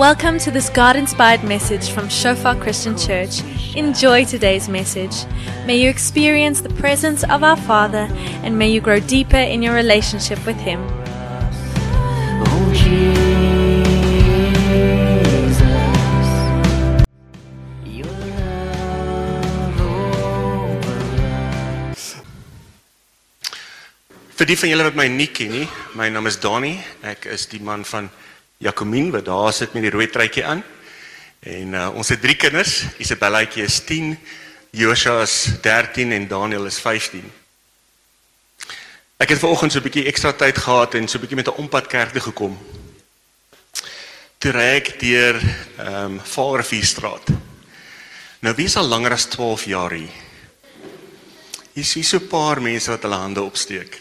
Welcome 0.00 0.38
to 0.38 0.50
this 0.50 0.70
God 0.70 0.96
inspired 0.96 1.44
message 1.44 1.90
from 1.90 2.08
Shofar 2.08 2.56
Christian 2.56 2.96
Church. 2.96 3.42
Enjoy 3.76 4.24
today's 4.24 4.66
message. 4.66 5.26
May 5.66 5.76
you 5.76 5.90
experience 5.90 6.62
the 6.62 6.70
presence 6.70 7.22
of 7.24 7.44
our 7.44 7.54
Father 7.54 8.08
and 8.40 8.58
may 8.58 8.70
you 8.70 8.80
grow 8.80 8.98
deeper 8.98 9.36
in 9.36 9.60
your 9.60 9.74
relationship 9.74 10.38
with 10.46 10.56
Him. 10.56 10.80
Vir 24.40 24.48
die 24.48 24.56
van 24.56 24.72
julle 24.72 24.88
wat 24.88 24.96
my 24.96 25.08
nie 25.12 25.28
ken 25.28 25.52
nie, 25.52 25.68
my 25.92 26.08
naam 26.08 26.24
is 26.24 26.40
Dani. 26.40 26.78
Ek 27.04 27.28
is 27.28 27.44
die 27.52 27.60
man 27.60 27.84
van 27.84 28.08
Jacomien 28.60 29.10
wat 29.10 29.24
daar 29.24 29.52
sit 29.56 29.72
met 29.72 29.86
die 29.86 29.90
rooi 29.90 30.06
truitjie 30.12 30.44
aan. 30.44 30.60
En 31.40 31.72
uh, 31.72 31.88
ons 31.96 32.08
het 32.12 32.20
drie 32.20 32.36
kinders. 32.36 32.82
Isabellaitjie 33.00 33.64
is 33.64 33.78
10, 33.88 34.12
Joshua 34.76 35.22
is 35.24 35.36
13 35.64 36.12
en 36.12 36.26
Daniel 36.28 36.66
is 36.68 36.76
15. 36.78 37.24
Ek 39.20 39.32
het 39.32 39.40
vanoggend 39.40 39.72
so 39.72 39.80
'n 39.80 39.88
bietjie 39.88 40.04
ekstra 40.04 40.32
tyd 40.32 40.58
gehad 40.58 40.94
en 40.94 41.08
so 41.08 41.16
'n 41.16 41.20
bietjie 41.20 41.36
met 41.36 41.48
'n 41.48 41.56
ompad 41.56 41.86
kerk 41.86 42.12
toe 42.12 42.20
gekom. 42.20 42.58
Toe 44.38 44.52
ry 44.52 44.76
ek 44.76 45.00
deur 45.00 45.40
ehm 45.76 46.04
um, 46.04 46.20
Vaalrivierstraat. 46.20 47.28
Nou 48.40 48.54
wie 48.54 48.66
is 48.66 48.76
al 48.76 48.88
langer 48.88 49.12
as 49.12 49.24
12 49.24 49.64
jaar 49.64 49.92
hier? 49.92 50.12
Hier 51.72 51.84
is 51.84 52.08
so 52.08 52.16
'n 52.16 52.28
paar 52.28 52.62
mense 52.62 52.90
wat 52.90 53.02
hulle 53.02 53.16
hande 53.16 53.42
opsteek. 53.42 54.00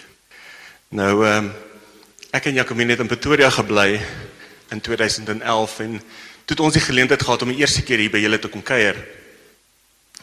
Nou 0.89 1.25
ehm 1.25 1.45
um, 1.45 1.53
ek 2.31 2.45
en 2.45 2.53
Jacomien 2.53 2.89
het 2.89 2.99
in 2.99 3.07
Pretoria 3.07 3.49
gebly 3.49 4.01
in 4.71 4.81
2011 4.81 5.79
en 5.79 5.99
toe 6.45 6.55
het 6.55 6.59
ons 6.59 6.73
die 6.73 6.81
geleentheid 6.81 7.21
gehad 7.23 7.41
om 7.41 7.51
die 7.53 7.61
eerste 7.61 7.81
keer 7.85 8.01
hier 8.01 8.13
by 8.13 8.21
julle 8.21 8.39
te 8.39 8.49
kom 8.49 8.63
kuier. 8.65 8.97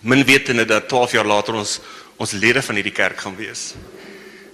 Min 0.00 0.24
wetende 0.24 0.64
dat 0.64 0.88
12 0.88 1.12
jaar 1.18 1.26
later 1.26 1.54
ons 1.54 1.80
ons 2.16 2.32
lede 2.32 2.62
van 2.62 2.78
hierdie 2.78 2.94
kerk 2.96 3.20
gaan 3.20 3.36
wees. 3.36 3.74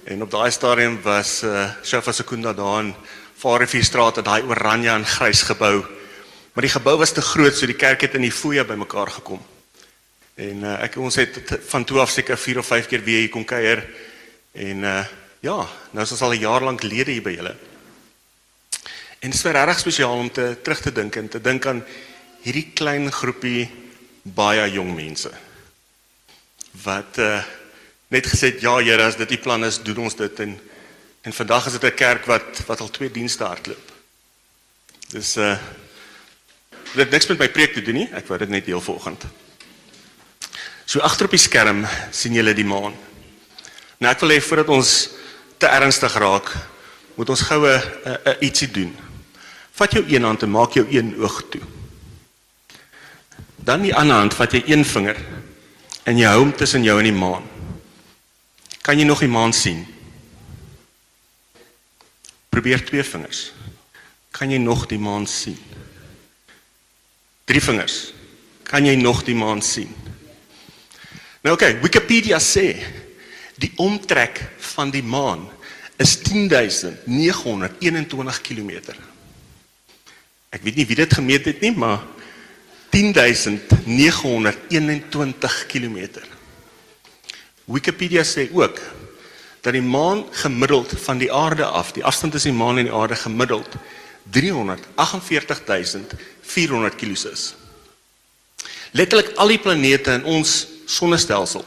En 0.04 0.22
op 0.22 0.30
daai 0.30 0.50
stadium 0.50 0.98
was 1.02 1.42
uh 1.46 1.70
Shofa 1.84 2.12
Sekunda 2.12 2.52
daar 2.52 2.80
in 2.82 2.94
Vaalrivierstraat 3.38 4.18
in 4.18 4.26
daai 4.26 4.42
oranje 4.42 4.90
en 4.90 5.06
grys 5.06 5.42
gebou. 5.46 5.84
Maar 6.52 6.66
die 6.66 6.74
gebou 6.74 6.96
was 6.98 7.12
te 7.12 7.22
groot 7.22 7.54
so 7.54 7.66
die 7.66 7.78
kerk 7.78 8.00
het 8.00 8.14
in 8.14 8.26
die 8.26 8.34
foyer 8.34 8.66
bymekaar 8.66 9.10
gekom. 9.10 9.40
En 10.34 10.64
uh, 10.64 10.76
ek 10.82 10.96
ons 10.96 11.16
het 11.16 11.38
van 11.68 11.84
toe 11.84 12.00
af 12.02 12.10
seker 12.10 12.36
4 12.36 12.58
of 12.58 12.66
5 12.66 12.88
keer 12.90 13.04
weer 13.04 13.22
hier 13.24 13.32
kom 13.32 13.44
kuier. 13.44 13.86
En 14.52 14.84
uh 14.84 15.02
ja, 15.42 15.56
nou 15.90 16.04
is 16.04 16.12
ons 16.14 16.22
al 16.22 16.34
'n 16.34 16.38
jaar 16.38 16.62
lank 16.62 16.82
lede 16.82 17.10
hier 17.10 17.22
by 17.22 17.32
julle. 17.34 17.56
En 19.22 19.30
dit 19.30 19.38
is 19.38 19.44
vir 19.46 19.54
regtig 19.54 19.78
spesiaal 19.78 20.18
om 20.18 20.30
te 20.34 20.48
terug 20.66 20.80
te 20.82 20.92
dink 20.92 21.16
en 21.16 21.28
te 21.30 21.40
dink 21.40 21.66
aan 21.70 21.84
hierdie 22.42 22.72
klein 22.74 23.06
groepie 23.14 23.68
baie 24.22 24.66
jong 24.74 24.94
mense 24.94 25.30
wat 26.84 27.18
uh 27.22 27.42
net 28.12 28.26
gesê 28.28 28.50
het 28.50 28.60
ja 28.60 28.74
Here 28.76 29.06
as 29.06 29.16
dit 29.16 29.28
die 29.28 29.40
plan 29.40 29.64
is 29.64 29.78
doen 29.80 30.02
ons 30.04 30.14
dit 30.18 30.40
en 30.44 30.50
en 31.22 31.32
vandag 31.32 31.66
is 31.66 31.78
dit 31.78 31.84
'n 31.84 31.94
kerk 31.96 32.26
wat 32.26 32.60
wat 32.66 32.80
al 32.80 32.90
twee 32.90 33.10
dienste 33.10 33.44
hardloop. 33.44 33.92
Dis 35.08 35.36
uh 35.36 35.56
dit 36.92 37.04
het 37.04 37.10
niks 37.10 37.26
met 37.26 37.38
my 37.38 37.48
preek 37.48 37.72
te 37.72 37.82
doen 37.82 37.94
nie. 37.94 38.08
Ek 38.12 38.26
wou 38.26 38.38
dit 38.38 38.48
net 38.48 38.66
deel 38.66 38.80
vanoggend. 38.80 39.24
So 40.84 41.00
agter 41.00 41.24
op 41.24 41.30
die 41.30 41.38
skerm 41.38 41.86
sien 42.10 42.34
julle 42.34 42.54
die 42.54 42.64
maan. 42.64 42.94
Nou 43.98 44.12
ek 44.12 44.20
wil 44.20 44.30
hê 44.30 44.40
voordat 44.40 44.68
ons 44.68 45.08
te 45.58 45.66
ernstig 45.66 46.14
raak, 46.14 46.52
moet 47.14 47.28
ons 47.28 47.40
goue 47.40 47.72
'n 48.04 48.18
uh, 48.28 48.36
ietsie 48.40 48.70
doen. 48.70 49.11
Vat 49.72 49.92
jou 49.92 50.04
een 50.08 50.22
hand 50.22 50.42
en 50.42 50.50
maak 50.50 50.74
jou 50.76 50.86
een 50.90 51.14
oog 51.20 51.42
toe. 51.50 51.60
Dan 53.56 53.86
die 53.86 53.94
ander 53.94 54.16
hand 54.16 54.34
vat 54.34 54.52
jy 54.52 54.62
een 54.66 54.84
vinger 54.84 55.16
en 56.04 56.18
jy 56.18 56.26
hou 56.26 56.40
hom 56.42 56.52
tussen 56.56 56.82
jou 56.82 56.98
en 56.98 57.06
die 57.06 57.14
maan. 57.14 57.44
Kan 58.82 58.98
jy 58.98 59.06
nog 59.06 59.22
die 59.22 59.30
maan 59.30 59.52
sien? 59.54 59.84
Probeer 62.50 62.82
twee 62.84 63.04
vingers. 63.06 63.52
Kan 64.34 64.50
jy 64.50 64.58
nog 64.58 64.88
die 64.90 64.98
maan 64.98 65.26
sien? 65.30 65.58
Drie 67.46 67.62
vingers. 67.62 68.10
Kan 68.66 68.86
jy 68.86 68.96
nog 68.98 69.22
die 69.24 69.36
maan 69.38 69.62
sien? 69.62 69.94
Nou 71.42 71.54
oké, 71.54 71.70
okay, 71.70 71.80
Wikipedia 71.82 72.38
sê 72.42 72.74
die 73.62 73.72
omtrek 73.82 74.42
van 74.74 74.90
die 74.90 75.02
maan 75.02 75.46
is 76.02 76.18
10921 76.22 78.40
km. 78.42 78.70
Ek 80.52 80.60
weet 80.66 80.76
nie 80.76 80.84
wie 80.86 81.00
dit 81.00 81.14
gemeet 81.16 81.44
het 81.48 81.62
nie, 81.64 81.72
maar 81.72 82.02
10921 82.92 85.66
km. 85.66 85.98
Wikipedia 87.64 88.24
sê 88.26 88.50
ook 88.52 88.80
dat 89.62 89.72
die 89.72 89.82
maan 89.82 90.26
gemiddeld 90.42 90.92
van 91.04 91.18
die 91.18 91.32
aarde 91.32 91.64
af, 91.64 91.92
die 91.96 92.04
afstand 92.04 92.32
tussen 92.32 92.50
die 92.52 92.58
maan 92.58 92.78
en 92.78 92.84
die 92.90 92.94
aarde 92.94 93.16
gemiddeld 93.16 93.76
348400 94.30 96.96
km 96.96 97.12
is. 97.32 97.54
Letterlik 98.92 99.32
al 99.40 99.48
die 99.48 99.58
planete 99.58 100.12
in 100.18 100.24
ons 100.28 100.66
sonnestelsel 100.84 101.64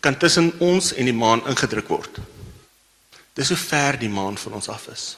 kan 0.00 0.18
tussen 0.18 0.52
ons 0.58 0.92
en 0.92 1.04
die 1.06 1.16
maan 1.16 1.46
ingedruk 1.48 1.88
word. 1.88 2.18
Dis 3.34 3.48
hoe 3.48 3.58
ver 3.58 3.98
die 3.98 4.10
maan 4.10 4.38
van 4.38 4.52
ons 4.58 4.68
af 4.68 4.88
is. 4.92 5.16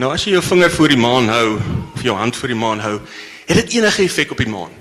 Nou 0.00 0.08
as 0.12 0.24
jy 0.24 0.36
jou 0.36 0.42
vinger 0.44 0.72
voor 0.72 0.88
die 0.88 1.00
maan 1.00 1.28
hou 1.28 1.48
of 1.92 2.04
jou 2.04 2.14
hand 2.16 2.36
voor 2.36 2.48
die 2.48 2.58
maan 2.58 2.80
hou, 2.80 2.94
het 3.46 3.58
dit 3.60 3.74
enige 3.76 4.06
effek 4.06 4.32
op 4.32 4.40
die 4.40 4.48
maan? 4.48 4.72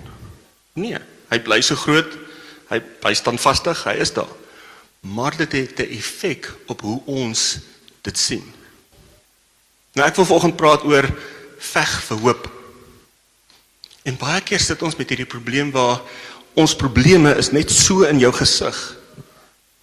Nee, 0.79 0.99
hy 1.31 1.39
bly 1.43 1.59
so 1.65 1.75
groot, 1.75 2.15
hy 2.71 2.79
hy 3.03 3.13
staan 3.17 3.39
vastig, 3.41 3.83
hy 3.83 3.97
is 3.99 4.13
daar. 4.15 4.31
Maar 5.01 5.35
dit 5.37 5.51
het 5.51 5.79
'n 5.79 5.91
effek 5.97 6.53
op 6.67 6.81
hoe 6.81 7.01
ons 7.05 7.59
dit 8.01 8.17
sien. 8.17 8.43
Nou 9.93 10.07
ek 10.07 10.15
wil 10.15 10.25
vanoggend 10.25 10.55
praat 10.55 10.83
oor 10.83 11.09
veg 11.59 12.03
vir 12.03 12.17
hoop. 12.17 12.49
En 14.03 14.17
baie 14.17 14.41
keer 14.41 14.59
sit 14.59 14.81
ons 14.81 14.95
met 14.95 15.09
hierdie 15.09 15.29
probleem 15.29 15.71
waar 15.71 16.01
ons 16.53 16.75
probleme 16.75 17.35
is 17.37 17.51
net 17.51 17.71
so 17.71 18.03
in 18.03 18.19
jou 18.19 18.31
gesig 18.33 18.97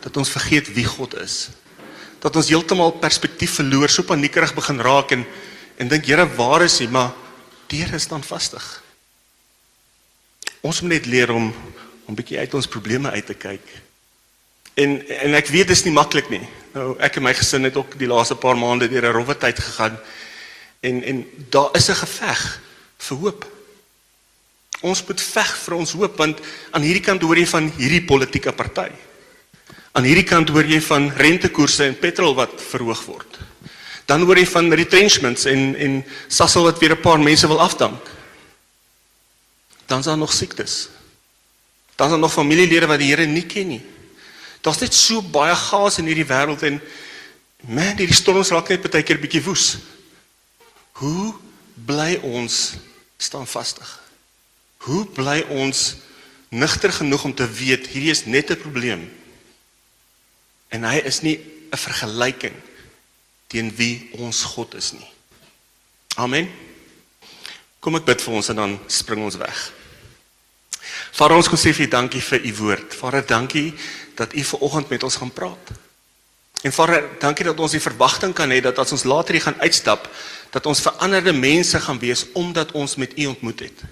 dat 0.00 0.16
ons 0.16 0.30
vergeet 0.30 0.72
wie 0.74 0.84
God 0.84 1.14
is. 1.14 1.48
Dat 2.18 2.36
ons 2.36 2.48
heeltemal 2.48 2.96
perspektief 2.98 3.58
verloor, 3.60 3.88
so 3.88 4.02
paniekerig 4.02 4.54
begin 4.54 4.80
raak 4.80 5.14
en 5.16 5.26
en 5.78 5.88
dink 5.88 6.06
Here, 6.06 6.26
waar 6.34 6.62
is 6.62 6.80
U? 6.80 6.88
Maar 6.88 7.12
die 7.70 7.84
Here 7.84 7.98
staan 7.98 8.22
vastig. 8.22 8.64
Ons 10.60 10.80
moet 10.80 10.90
net 10.90 11.06
leer 11.06 11.30
om 11.30 11.52
om 12.08 12.16
bietjie 12.16 12.38
uit 12.38 12.54
ons 12.56 12.66
probleme 12.66 13.10
uit 13.10 13.26
te 13.26 13.34
kyk. 13.36 13.66
En 14.74 14.96
en 15.06 15.34
ek 15.36 15.50
weet 15.52 15.68
dit 15.68 15.76
is 15.76 15.84
nie 15.84 15.92
maklik 15.92 16.30
nie. 16.32 16.42
Nou 16.74 16.94
ek 17.04 17.18
en 17.20 17.26
my 17.26 17.34
gesin 17.36 17.68
het 17.68 17.76
ook 17.76 17.98
die 18.00 18.08
laaste 18.08 18.36
paar 18.40 18.56
maande 18.56 18.88
deur 18.88 19.06
'n 19.06 19.14
rowwe 19.14 19.36
tyd 19.36 19.58
gegaan. 19.58 19.98
En 20.80 21.02
en 21.02 21.26
daar 21.50 21.70
is 21.76 21.88
'n 21.90 22.00
geveg 22.02 22.60
vir 22.98 23.16
hoop. 23.16 23.46
Ons 24.80 25.04
moet 25.06 25.20
veg 25.20 25.56
vir 25.56 25.74
ons 25.74 25.92
hoop 25.92 26.16
want 26.16 26.40
aan 26.70 26.82
hierdie 26.82 27.02
kant 27.02 27.22
hoor 27.22 27.36
jy 27.36 27.46
van 27.46 27.72
hierdie 27.76 28.04
politieke 28.04 28.52
party. 28.52 28.90
Aan 29.98 30.06
hierdie 30.06 30.28
kant 30.28 30.47
hoor 30.54 30.62
jy 30.62 30.78
van 30.86 31.09
rentekoerse 31.10 31.88
en 31.88 31.97
petrol 31.98 32.36
wat 32.38 32.53
verhoog 32.62 33.00
word. 33.09 33.38
Dan 34.06 34.22
hoor 34.22 34.38
jy 34.38 34.44
van 34.47 34.70
retrenchments 34.70 35.48
en 35.50 35.72
en 35.75 35.97
Sasol 36.31 36.69
wat 36.69 36.78
weer 36.78 36.94
'n 36.94 37.03
paar 37.03 37.19
mense 37.19 37.48
wil 37.50 37.59
afdank. 37.59 37.98
Dan 39.87 39.98
is 39.98 40.04
daar 40.04 40.19
nog 40.19 40.32
siektes. 40.32 40.88
Dan 41.96 42.06
is 42.06 42.12
daar 42.12 42.20
nog 42.20 42.32
familielede 42.32 42.87
wat 42.87 42.99
die 42.99 43.11
Here 43.11 43.26
nie 43.26 43.46
ken 43.46 43.69
nie. 43.69 43.82
Daar's 44.61 44.78
net 44.78 44.94
so 44.94 45.22
baie 45.22 45.55
gas 45.55 45.99
in 45.99 46.06
hierdie 46.06 46.26
wêreld 46.26 46.62
en 46.62 46.81
man, 47.67 47.96
hierdie 47.96 48.14
storms 48.14 48.50
raak 48.50 48.69
net 48.69 48.90
baie 48.90 49.02
keer 49.02 49.19
bietjie 49.19 49.43
woes. 49.43 49.78
Hoe 50.93 51.34
bly 51.75 52.20
ons 52.22 52.75
staan 53.17 53.46
vastig? 53.46 53.99
Hoe 54.76 55.06
bly 55.06 55.44
ons 55.49 55.96
nigter 56.50 56.93
genoeg 56.93 57.25
om 57.25 57.34
te 57.34 57.50
weet 57.50 57.87
hierdie 57.87 58.11
is 58.11 58.26
net 58.26 58.50
'n 58.50 58.61
probleem? 58.61 59.18
En 60.69 60.85
hy 60.85 61.00
is 61.05 61.20
nie 61.20 61.38
'n 61.73 61.76
vergelyking 61.76 62.55
teen 63.47 63.73
wie 63.76 64.09
ons 64.12 64.44
God 64.44 64.75
is 64.75 64.93
nie. 64.93 65.11
Amen. 66.17 66.49
Kom 67.81 67.97
ek 67.97 68.05
bid 68.05 68.23
vir 68.23 68.35
ons 68.35 68.49
en 68.49 68.56
dan 68.56 68.79
spring 68.87 69.23
ons 69.25 69.37
weg. 69.37 69.73
Vader 71.12 71.37
ons 71.37 71.49
kom 71.49 71.59
sê 71.59 71.73
vir 71.73 71.87
U 71.87 71.88
dankie 71.88 72.20
vir 72.20 72.44
U 72.44 72.55
woord. 72.55 72.94
Vader, 72.94 73.26
dankie 73.26 73.75
dat 74.15 74.35
U 74.35 74.44
ver 74.44 74.59
oggend 74.59 74.91
met 74.91 75.03
ons 75.03 75.17
gaan 75.17 75.32
praat. 75.32 75.70
En 76.62 76.73
Vader, 76.73 77.05
dankie 77.23 77.47
dat 77.47 77.61
ons 77.61 77.75
die 77.75 77.82
verwagting 77.82 78.35
kan 78.35 78.50
hê 78.50 78.61
dat 78.61 78.79
as 78.79 78.93
ons 78.93 79.06
later 79.06 79.37
hier 79.37 79.44
gaan 79.47 79.61
uitstap, 79.62 80.09
dat 80.50 80.67
ons 80.67 80.82
veranderde 80.82 81.32
mense 81.32 81.81
gaan 81.81 82.00
wees 82.03 82.26
omdat 82.35 82.73
ons 82.73 82.97
met 82.97 83.15
U 83.19 83.26
ontmoet 83.26 83.61
het. 83.69 83.85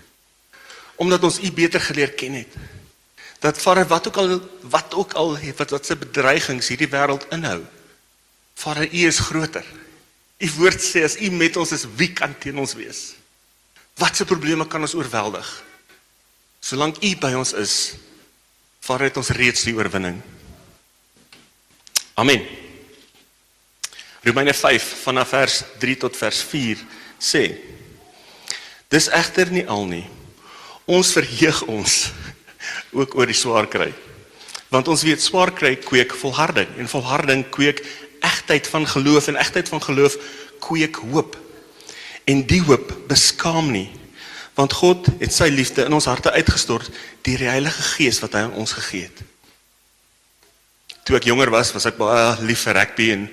Omdat 0.97 1.23
ons 1.23 1.39
U 1.39 1.53
beter 1.53 1.81
geleer 1.81 2.13
ken 2.19 2.41
het. 2.43 2.59
Dat 3.41 3.59
Vader, 3.61 3.87
wat 3.87 4.07
ook 4.09 4.17
al 4.17 4.41
wat 4.61 4.95
ook 4.95 5.13
al 5.13 5.37
wat 5.57 5.71
wat 5.71 5.87
se 5.87 5.97
bedreigings 5.97 6.69
hierdie 6.69 6.89
wêreld 6.89 7.27
inhou. 7.31 7.61
Vader, 8.55 8.89
U 8.89 9.07
is 9.07 9.19
groter. 9.19 9.65
U 10.39 10.51
woord 10.57 10.81
sê 10.81 11.05
as 11.05 11.17
U 11.21 11.31
met 11.31 11.57
ons 11.57 11.73
is, 11.73 11.87
wie 11.97 12.13
kan 12.13 12.35
teen 12.39 12.59
ons 12.59 12.75
wees? 12.77 13.15
Watse 13.97 14.25
probleme 14.25 14.67
kan 14.69 14.81
ons 14.85 14.95
oorweldig? 14.97 15.49
Solank 16.61 17.01
U 17.05 17.13
by 17.21 17.33
ons 17.39 17.53
is, 17.57 17.77
vaar 18.85 19.07
dit 19.07 19.17
ons 19.17 19.33
reeds 19.37 19.65
die 19.69 19.77
oorwinning. 19.77 20.19
Amen. 22.17 22.45
Romeine 24.27 24.55
5 24.55 24.85
vanaf 25.05 25.29
vers 25.29 25.63
3 25.79 25.97
tot 26.05 26.17
vers 26.17 26.41
4 26.51 26.81
sê: 27.23 27.43
Dis 28.91 29.09
egter 29.13 29.53
nie 29.53 29.67
al 29.69 29.85
nie. 29.87 30.05
Ons 30.87 31.13
verheug 31.15 31.63
ons 31.71 31.97
ook 32.93 33.15
oor 33.15 33.27
die 33.27 33.37
swaar 33.37 33.67
kry. 33.67 33.93
Want 34.69 34.89
ons 34.89 35.03
weet 35.03 35.23
swaar 35.23 35.53
kry 35.55 35.77
kweek 35.77 36.15
volharding 36.15 36.69
en 36.79 36.89
volharding 36.89 37.45
kweek 37.51 37.85
egtheid 38.21 38.67
van 38.67 38.87
geloof 38.87 39.29
en 39.29 39.37
egtheid 39.37 39.69
van 39.69 39.83
geloof 39.83 40.17
kweek 40.59 40.97
hoop. 40.97 41.37
En 42.25 42.43
die 42.47 42.63
hoop 42.63 42.93
beskaam 43.09 43.71
nie 43.71 43.91
want 44.57 44.73
God 44.73 45.09
het 45.21 45.35
sy 45.37 45.51
liefde 45.53 45.85
in 45.85 45.93
ons 45.93 46.09
harte 46.09 46.33
uitgestort 46.33 46.89
deur 47.27 47.43
die 47.43 47.51
Heilige 47.51 47.83
Gees 47.93 48.23
wat 48.23 48.33
hy 48.37 48.47
aan 48.47 48.57
ons 48.57 48.73
gegee 48.79 49.05
het. 49.05 49.19
Toe 51.07 51.19
ek 51.19 51.29
jonger 51.29 51.53
was, 51.53 51.75
was 51.77 51.85
ek 51.87 51.99
baie 52.01 52.31
lief 52.49 52.65
vir 52.67 52.81
rugby 52.81 53.11
en 53.15 53.27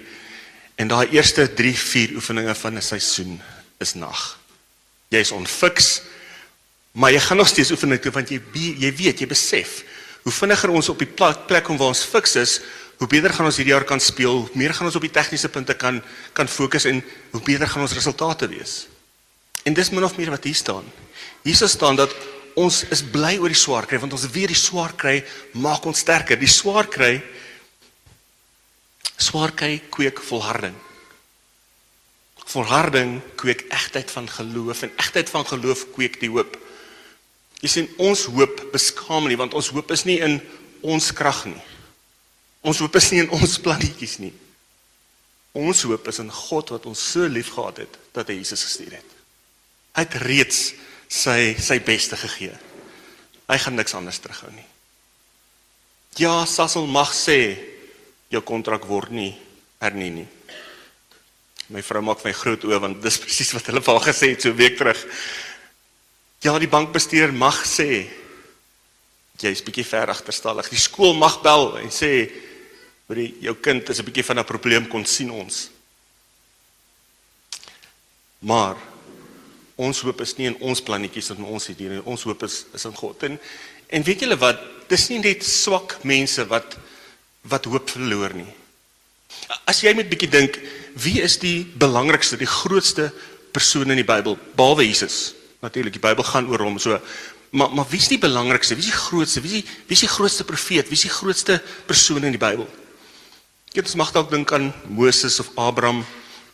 en 0.81 0.89
daai 0.89 1.13
eerste 1.13 1.45
3, 1.53 1.71
4 1.77 2.15
oefeninge 2.17 2.55
van 2.57 2.75
'n 2.77 2.81
seisoen 2.81 3.39
is 3.79 3.93
nag. 3.93 4.37
Jy's 5.13 5.31
onfiks, 5.31 6.01
maar 6.93 7.11
jy 7.11 7.19
gaan 7.25 7.37
nog 7.37 7.49
steeds 7.49 7.71
oefen 7.73 7.97
toe 8.01 8.11
want 8.13 8.29
jy 8.29 8.39
jy 8.53 8.91
weet, 8.95 9.19
jy 9.19 9.27
besef 9.27 9.81
hoe 10.23 10.31
vinniger 10.31 10.71
ons 10.71 10.89
op 10.89 11.01
die 11.01 11.09
plek, 11.09 11.63
kom 11.67 11.77
waar 11.77 11.91
ons 11.91 12.03
fiks 12.07 12.37
is, 12.39 12.59
hoe 13.01 13.07
beter 13.11 13.33
gaan 13.33 13.49
ons 13.49 13.57
hierdie 13.59 13.73
jaar 13.73 13.85
kan 13.87 13.99
speel, 13.99 14.45
hoe 14.45 14.57
meer 14.59 14.73
gaan 14.75 14.87
ons 14.87 14.95
op 14.95 15.03
die 15.03 15.11
tegniese 15.11 15.49
punte 15.51 15.75
kan 15.75 15.99
kan 16.37 16.47
fokus 16.47 16.87
en 16.87 17.01
hoe 17.33 17.41
beter 17.43 17.67
gaan 17.67 17.83
ons 17.83 17.95
resultate 17.97 18.47
wees. 18.47 18.85
En 19.67 19.75
dis 19.75 19.91
min 19.91 20.03
of 20.03 20.15
meer 20.17 20.31
wat 20.31 20.43
hier 20.47 20.55
staan. 20.55 20.87
Hier 21.43 21.55
staan 21.55 21.99
dat 21.99 22.13
ons 22.55 22.83
is 22.93 23.01
bly 23.03 23.35
oor 23.41 23.51
die 23.51 23.57
swaar 23.57 23.87
kry 23.89 23.99
want 23.99 24.15
ons 24.15 24.29
weet 24.31 24.53
die 24.53 24.59
swaar 24.59 24.95
kry 24.95 25.17
maak 25.59 25.85
ons 25.89 26.03
sterker. 26.05 26.39
Die 26.39 26.51
swaar 26.51 26.87
kry 26.87 27.17
swaar 29.17 29.51
kry 29.51 29.81
kweek 29.91 30.21
volharding. 30.23 30.75
Volharding 32.53 33.17
kweek 33.39 33.65
egtheid 33.71 34.11
van 34.11 34.27
geloof 34.29 34.85
en 34.85 34.91
egtheid 34.99 35.31
van 35.31 35.47
geloof 35.47 35.87
kweek 35.95 36.19
die 36.21 36.31
hoop. 36.31 36.59
Jy 37.63 37.71
sien 37.71 37.89
ons 38.03 38.25
hoop 38.27 38.59
beskaam 38.73 39.29
nie 39.31 39.39
want 39.39 39.55
ons 39.55 39.71
hoop 39.71 39.91
is 39.95 40.03
nie 40.05 40.19
in 40.23 40.41
ons 40.83 41.11
krag 41.15 41.45
nie. 41.47 41.61
Ons 42.63 42.79
hoop 42.83 42.95
is 42.99 43.09
nie 43.11 43.23
in 43.23 43.31
ons 43.35 43.55
plannetjies 43.63 44.17
nie. 44.23 44.33
Ons 45.53 45.83
hoop 45.87 46.07
is 46.11 46.19
in 46.19 46.31
God 46.33 46.73
wat 46.73 46.87
ons 46.89 46.99
so 47.13 47.27
liefgehad 47.29 47.83
het 47.85 47.97
dat 48.15 48.27
hy 48.27 48.39
Jesus 48.39 48.65
gestuur 48.67 48.97
het. 48.97 49.09
Hy 49.93 50.05
het 50.05 50.19
reeds 50.25 50.61
sy 51.13 51.53
sy 51.61 51.77
beste 51.85 52.17
gegee. 52.19 52.55
Hy 53.47 53.57
gaan 53.61 53.77
niks 53.77 53.95
anders 53.95 54.19
terughou 54.23 54.51
nie. 54.51 54.65
Ja, 56.17 56.43
Sassel 56.49 56.87
mag 56.89 57.13
sê 57.15 57.55
jou 58.33 58.41
kontrak 58.45 58.87
word 58.89 59.13
nie 59.13 59.31
hernie 59.83 60.11
nie. 60.13 60.27
My 61.73 61.83
vrou 61.85 62.03
maak 62.05 62.23
my 62.25 62.33
groot 62.35 62.65
oë 62.67 62.81
want 62.81 63.01
dis 63.03 63.19
presies 63.23 63.53
wat 63.55 63.69
hulle 63.69 63.83
vir 63.83 63.97
haar 63.97 64.07
gesê 64.09 64.33
het 64.33 64.43
so 64.43 64.51
'n 64.51 64.57
week 64.57 64.77
terug. 64.77 64.99
Ja, 66.43 66.57
die 66.59 66.67
bankbestuurder 66.67 67.31
mag 67.31 67.61
sê 67.63 68.03
jy's 69.39 69.61
bietjie 69.63 69.85
ver 69.87 70.11
agterstallig. 70.11 70.67
Die 70.71 70.81
skool 70.81 71.15
mag 71.15 71.37
bel 71.43 71.77
en 71.79 71.91
sê 71.91 72.09
jy 73.13 73.27
jou 73.45 73.53
kind 73.61 73.89
is 73.89 73.99
'n 73.99 74.05
bietjie 74.05 74.25
van 74.27 74.39
'n 74.39 74.45
probleem 74.45 74.87
kon 74.87 75.05
sien 75.05 75.29
ons. 75.31 75.69
Maar 78.39 78.75
ons 79.75 80.01
hoop 80.01 80.21
is 80.21 80.37
nie 80.37 80.47
in 80.47 80.57
ons 80.59 80.81
plannetjies 80.81 81.29
en 81.29 81.43
ons 81.43 81.67
het 81.67 81.77
hier 81.77 82.03
ons 82.03 82.23
hoop 82.23 82.43
is 82.43 82.65
is 82.73 82.85
in 82.85 82.95
God. 82.95 83.23
En 83.23 83.39
en 83.89 84.03
weet 84.03 84.19
julle 84.19 84.37
wat? 84.37 84.59
Dis 84.89 85.09
nie 85.09 85.19
net 85.19 85.43
swak 85.43 86.03
mense 86.03 86.45
wat 86.47 86.77
wat 87.41 87.65
hoop 87.65 87.89
verloor 87.89 88.33
nie. 88.33 88.53
As 89.65 89.81
jy 89.81 89.93
met 89.93 90.09
bietjie 90.09 90.29
dink, 90.29 90.59
wie 90.95 91.21
is 91.21 91.37
die 91.37 91.63
belangrikste, 91.63 92.37
die 92.37 92.45
grootste 92.45 93.13
persoon 93.51 93.91
in 93.91 93.97
die 93.97 94.03
Bybel 94.03 94.37
behalwe 94.55 94.85
Jesus? 94.85 95.33
Natuurlik, 95.63 95.95
die 95.95 96.03
Bybel 96.03 96.25
gaan 96.27 96.49
oor 96.51 96.65
hom. 96.65 96.79
So, 96.81 96.99
maar 97.55 97.71
maar 97.71 97.87
wie 97.89 98.01
is 98.01 98.09
die 98.11 98.19
belangrikste? 98.19 98.75
Wie 98.75 98.83
is 98.83 98.91
die 98.91 98.99
grootste? 98.99 99.41
Wie 99.41 99.51
is 99.51 99.61
die 99.61 99.77
wie 99.87 99.95
is 99.95 100.03
die 100.03 100.11
grootste 100.11 100.43
profeet? 100.43 100.89
Wie 100.91 100.99
is 100.99 101.05
die 101.07 101.13
grootste 101.13 101.61
persoon 101.87 102.27
in 102.27 102.35
die 102.35 102.41
Bybel? 102.41 102.67
Ek 103.73 103.87
ons 103.87 103.95
mag 103.97 104.11
dalk 104.13 104.29
dink 104.29 104.51
aan 104.53 104.73
Moses 104.85 105.39
of 105.41 105.49
Abraham, 105.57 106.03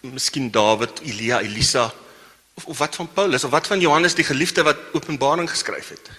miskien 0.06 0.48
Dawid, 0.54 1.02
Elia, 1.04 1.42
Elisa 1.44 1.90
of 2.56 2.70
of 2.72 2.78
wat 2.78 2.96
van 2.96 3.10
Paulus 3.14 3.44
of 3.44 3.52
wat 3.52 3.68
van 3.68 3.82
Johannes 3.82 4.16
die 4.16 4.28
geliefde 4.28 4.64
wat 4.64 4.80
Openbaring 4.94 5.50
geskryf 5.50 5.90
het. 5.96 6.12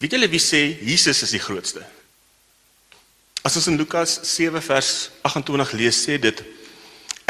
Weet 0.00 0.16
julle 0.16 0.28
wie 0.32 0.42
sê 0.42 0.60
Jesus 0.80 1.22
is 1.22 1.32
die 1.36 1.42
grootste? 1.42 1.84
As 3.44 3.56
ons 3.56 3.70
in 3.72 3.78
Lukas 3.80 4.18
7 4.34 4.60
vers 4.64 5.10
28 5.22 5.76
lees, 5.78 6.06
sê 6.06 6.18
dit 6.20 6.42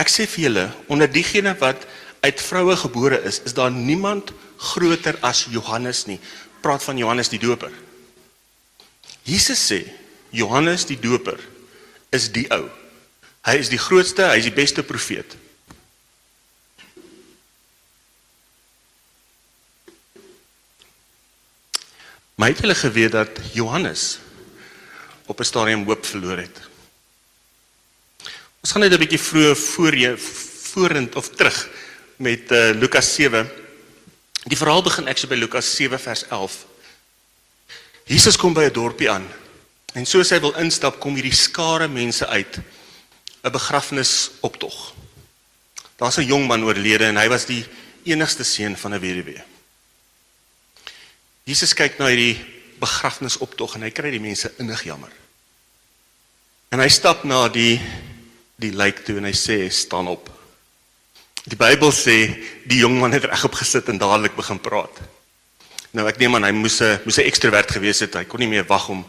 Ek 0.01 0.09
sê 0.09 0.25
vir 0.25 0.47
julle, 0.47 0.63
onder 0.89 1.11
diegene 1.13 1.53
wat 1.61 1.83
uit 2.21 2.41
vroue 2.41 2.77
gebore 2.77 3.23
is, 3.23 3.41
is 3.45 3.55
daar 3.57 3.71
niemand 3.71 4.33
groter 4.57 5.17
as 5.21 5.47
Johannes 5.51 6.05
nie. 6.07 6.21
Praat 6.61 6.85
van 6.85 6.97
Johannes 6.97 7.29
die 7.33 7.41
Doper. 7.41 7.73
Jesus 9.25 9.61
sê 9.71 9.85
Johannes 10.31 10.85
die 10.87 10.99
Doper 11.01 11.41
is 12.13 12.29
die 12.33 12.47
ou. 12.53 12.67
Hy 13.47 13.57
is 13.57 13.71
die 13.73 13.81
grootste, 13.81 14.27
hy 14.29 14.41
is 14.43 14.49
die 14.51 14.57
beste 14.57 14.85
profeet. 14.85 15.37
Maar 22.41 22.53
het 22.53 22.61
hulle 22.65 22.77
geweet 22.77 23.13
dat 23.13 23.41
Johannes 23.53 24.19
op 25.27 25.41
'n 25.41 25.45
stadium 25.45 25.85
hoop 25.85 26.07
verloor 26.07 26.37
het? 26.37 26.61
Ons 28.61 28.73
gaan 28.73 28.81
net 28.81 28.93
'n 28.93 28.99
bietjie 28.99 29.21
vroeg 29.21 29.59
voor 29.59 29.95
jy 29.95 30.17
vorentoe 30.73 31.19
of 31.19 31.29
terug 31.29 31.69
met 32.21 32.51
uh, 32.53 32.71
Lukas 32.77 33.15
7. 33.15 33.49
Die 34.45 34.57
verhaal 34.57 34.83
begin 34.85 35.09
ek 35.09 35.17
so 35.17 35.29
by 35.29 35.39
Lukas 35.41 35.69
7 35.73 35.97
vers 35.97 36.27
11. 36.29 36.57
Jesus 38.13 38.37
kom 38.37 38.53
by 38.53 38.67
'n 38.69 38.75
dorpie 38.77 39.09
aan 39.09 39.25
en 39.97 40.07
soos 40.07 40.31
hy 40.31 40.39
wil 40.41 40.53
instap, 40.61 41.01
kom 41.01 41.17
hierdie 41.17 41.35
skare 41.35 41.89
mense 41.89 42.27
uit 42.27 42.61
'n 43.41 43.53
begrafnisoptog. 43.53 44.95
Daar's 45.97 46.19
'n 46.21 46.29
jong 46.29 46.47
man 46.47 46.65
oorlede 46.65 47.09
en 47.09 47.17
hy 47.17 47.29
was 47.29 47.47
die 47.47 47.65
enigste 48.05 48.45
seun 48.45 48.77
van 48.77 48.95
'n 48.95 49.01
weduwee. 49.01 49.43
Jesus 51.45 51.75
kyk 51.75 51.99
na 51.99 52.07
hierdie 52.13 52.37
begrafnisoptog 52.81 53.75
en 53.75 53.83
hy 53.83 53.91
kry 53.91 54.11
die 54.11 54.21
mense 54.21 54.53
innig 54.59 54.85
jammer. 54.85 55.13
En 56.69 56.81
hy 56.81 56.89
stap 56.89 57.25
na 57.25 57.49
die 57.49 57.81
die 58.57 58.73
lijk 58.73 59.05
toe 59.05 59.17
en 59.17 59.25
hy 59.25 59.33
sê 59.33 59.71
staan 59.73 60.09
op. 60.09 60.40
Die 61.51 61.59
Bybel 61.59 61.91
sê 61.91 62.17
die 62.69 62.79
jong 62.85 63.01
man 63.01 63.15
het 63.17 63.27
regop 63.27 63.57
gesit 63.59 63.89
en 63.91 63.99
dadelik 63.99 64.37
begin 64.39 64.61
praat. 64.63 65.01
Nou 65.97 66.05
ek 66.07 66.21
neem 66.23 66.37
aan 66.39 66.47
hy 66.47 66.53
moes 66.55 66.79
'n 66.81 67.01
moes 67.05 67.19
'n 67.19 67.27
ekstrovert 67.27 67.71
gewees 67.71 68.01
het. 68.01 68.15
Hy 68.15 68.25
kon 68.25 68.39
nie 68.39 68.49
meer 68.49 68.67
wag 68.67 68.89
om 68.89 69.05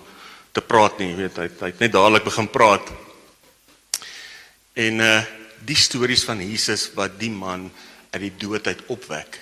te 0.52 0.62
praat 0.62 0.98
nie, 1.00 1.12
jy 1.12 1.16
weet, 1.16 1.38
hy, 1.38 1.48
hy 1.60 1.70
het 1.70 1.80
net 1.80 1.92
dadelik 1.92 2.24
begin 2.24 2.48
praat. 2.48 2.90
En 4.74 5.00
uh 5.00 5.22
die 5.62 5.76
stories 5.78 6.24
van 6.26 6.40
Jesus 6.42 6.90
wat 6.96 7.20
die 7.20 7.30
man 7.30 7.72
uit 8.10 8.22
die 8.22 8.38
dood 8.38 8.66
uit 8.68 8.82
opwek, 8.88 9.40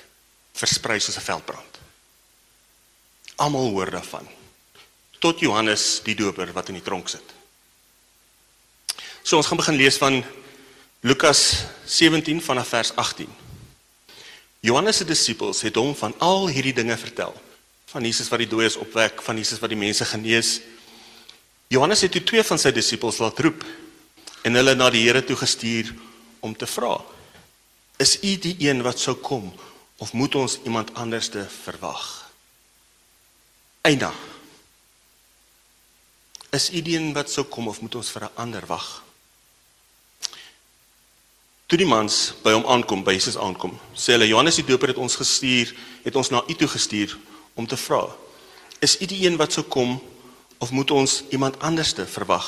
versprei 0.54 1.00
soos 1.00 1.16
'n 1.16 1.22
veldbrand. 1.22 1.80
Almal 3.38 3.72
hoor 3.72 3.92
daarvan. 3.92 4.28
Tot 5.20 5.40
Johannes 5.40 6.02
die 6.04 6.16
Doper 6.16 6.52
wat 6.54 6.68
in 6.68 6.76
die 6.76 6.84
tronk 6.84 7.08
sit. 7.08 7.24
So 9.24 9.38
ons 9.38 9.48
gaan 9.48 9.58
begin 9.58 9.76
lees 9.76 9.98
van 9.98 10.24
Lukas 11.02 11.64
17 11.86 12.42
vanaf 12.42 12.68
vers 12.68 12.96
18. 12.96 13.28
Johannes 14.60 14.98
se 14.98 15.06
disippels 15.08 15.62
het 15.64 15.78
hom 15.80 15.94
van 15.96 16.12
al 16.20 16.50
hierdie 16.52 16.74
dinge 16.76 16.98
vertel. 17.00 17.32
Van 17.88 18.04
Jesus 18.04 18.28
wat 18.28 18.44
die 18.44 18.50
dooies 18.52 18.76
opwek, 18.76 19.24
van 19.24 19.40
Jesus 19.40 19.62
wat 19.64 19.72
die 19.72 19.80
mense 19.80 20.04
genees. 20.06 20.58
Johannes 21.72 22.04
het 22.04 22.12
toe 22.12 22.24
twee 22.28 22.44
van 22.44 22.60
sy 22.60 22.74
disippels 22.76 23.22
laat 23.24 23.40
roep 23.40 23.64
en 24.44 24.60
hulle 24.60 24.76
na 24.76 24.92
die 24.92 25.06
Here 25.06 25.24
toe 25.24 25.40
gestuur 25.40 25.96
om 26.44 26.52
te 26.52 26.68
vra: 26.68 26.98
Is 27.96 28.18
u 28.20 28.36
die 28.36 28.58
een 28.68 28.84
wat 28.84 29.00
sou 29.00 29.16
kom 29.16 29.54
of 30.04 30.12
moet 30.12 30.36
ons 30.36 30.60
iemand 30.68 30.92
anderste 31.00 31.48
verwag? 31.64 32.28
Eina. 33.88 34.12
Is 36.52 36.74
u 36.76 36.82
die 36.82 37.00
een 37.00 37.14
wat 37.16 37.32
sou 37.32 37.48
kom 37.48 37.72
of 37.72 37.80
moet 37.80 37.96
ons 37.96 38.12
vir 38.12 38.28
'n 38.28 38.36
ander 38.36 38.68
wag? 38.68 39.09
Toe 41.70 41.78
die 41.78 41.88
mans 41.88 42.32
by 42.42 42.56
hom 42.56 42.66
aankom, 42.66 43.04
by 43.06 43.14
Jesus 43.14 43.38
aankom, 43.38 43.76
sê 43.94 44.16
hulle 44.16 44.30
Johannes 44.32 44.58
die 44.58 44.66
Doper 44.66 44.90
het 44.90 44.98
ons 45.02 45.20
gestuur, 45.20 45.70
het 46.02 46.16
ons 46.18 46.32
na 46.34 46.42
u 46.50 46.56
toe 46.58 46.68
gestuur 46.72 47.14
om 47.54 47.68
te 47.70 47.78
vra: 47.78 48.08
Is 48.82 48.98
u 48.98 49.06
die 49.06 49.22
een 49.28 49.38
wat 49.38 49.54
sou 49.54 49.64
kom 49.70 50.00
of 50.58 50.74
moet 50.74 50.92
ons 50.92 51.22
iemand 51.30 51.60
anderste 51.62 52.08
verwag? 52.10 52.48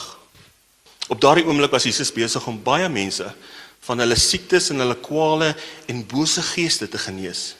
Op 1.08 1.22
daardie 1.22 1.46
oomblik 1.46 1.72
was 1.72 1.86
Jesus 1.86 2.10
besig 2.14 2.48
om 2.48 2.58
baie 2.64 2.90
mense 2.90 3.30
van 3.86 4.02
hulle 4.02 4.18
siektes 4.18 4.72
en 4.74 4.82
hulle 4.82 4.98
kwale 5.06 5.54
en 5.86 6.06
bose 6.08 6.42
geeste 6.54 6.90
te 6.90 6.98
genees. 6.98 7.56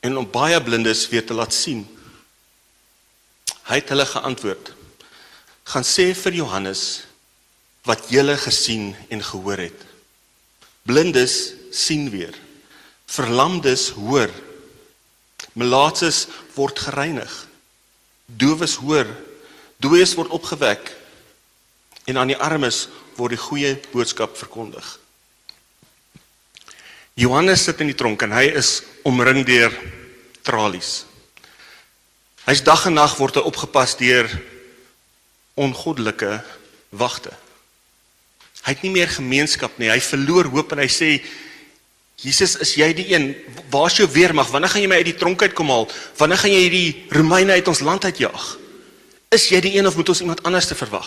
en 0.00 0.16
om 0.16 0.26
baie 0.30 0.60
blindes 0.62 1.08
weer 1.10 1.24
te 1.26 1.34
laat 1.34 1.54
sien. 1.54 1.82
Hy 3.66 3.80
het 3.80 3.88
hulle 3.90 4.06
geantwoord: 4.06 4.72
"Gaan 5.64 5.84
sê 5.84 6.14
vir 6.14 6.32
Johannes 6.32 7.04
wat 7.84 8.08
julle 8.08 8.36
gesien 8.36 8.94
en 9.08 9.22
gehoor 9.22 9.58
het. 9.58 9.87
Blindes 10.88 11.52
sien 11.70 12.08
weer. 12.10 12.32
Verlamdes 13.06 13.90
hoor. 13.90 14.30
Melaatses 15.52 16.26
word 16.54 16.78
gereinig. 16.80 17.32
Dowes 18.24 18.78
hoor. 18.80 19.06
Dooies 19.84 20.14
word 20.16 20.32
opgewek. 20.32 20.94
En 22.08 22.16
aan 22.16 22.32
die 22.32 22.38
armes 22.40 22.86
word 23.18 23.36
die 23.36 23.42
goeie 23.42 23.74
boodskap 23.92 24.36
verkondig. 24.40 24.86
Johannes 27.18 27.66
sit 27.66 27.82
in 27.84 27.90
die 27.90 27.98
tronk 27.98 28.22
en 28.24 28.32
hy 28.32 28.46
is 28.56 28.78
omring 29.04 29.42
deur 29.44 29.74
tralies. 30.46 31.02
Hy's 32.46 32.62
dag 32.64 32.86
en 32.88 32.96
nag 32.96 33.18
word 33.20 33.36
hy 33.36 33.44
opgepas 33.44 33.96
deur 34.00 34.30
ongoddelike 35.58 36.38
wagte. 36.96 37.34
Hy 38.68 38.74
het 38.74 38.82
nie 38.84 38.92
meer 38.92 39.08
gemeenskap 39.08 39.78
nie. 39.80 39.88
Hy 39.88 39.96
verloor 40.04 40.50
hoop 40.52 40.74
en 40.76 40.82
hy 40.82 40.90
sê 40.92 41.14
Jesus, 42.20 42.58
is 42.60 42.74
jy 42.76 42.90
die 42.98 43.06
een? 43.14 43.30
Waar's 43.72 43.96
jou 43.96 44.04
weermag? 44.12 44.50
Wanneer 44.52 44.74
gaan 44.74 44.82
jy 44.82 44.90
my 44.90 44.98
uit 45.00 45.08
die 45.08 45.16
tronk 45.16 45.40
uit 45.46 45.54
kom 45.56 45.70
haal? 45.72 45.86
Wanneer 46.18 46.40
gaan 46.42 46.52
jy 46.52 46.62
hierdie 46.66 46.88
Romeine 47.14 47.56
uit 47.56 47.70
ons 47.70 47.80
land 47.86 48.04
uitjaag? 48.04 48.48
Is 49.32 49.46
jy 49.48 49.62
die 49.64 49.72
een 49.78 49.88
of 49.88 49.96
moet 49.96 50.12
ons 50.12 50.20
iemand 50.20 50.42
anders 50.44 50.68
te 50.68 50.76
verwag? 50.76 51.06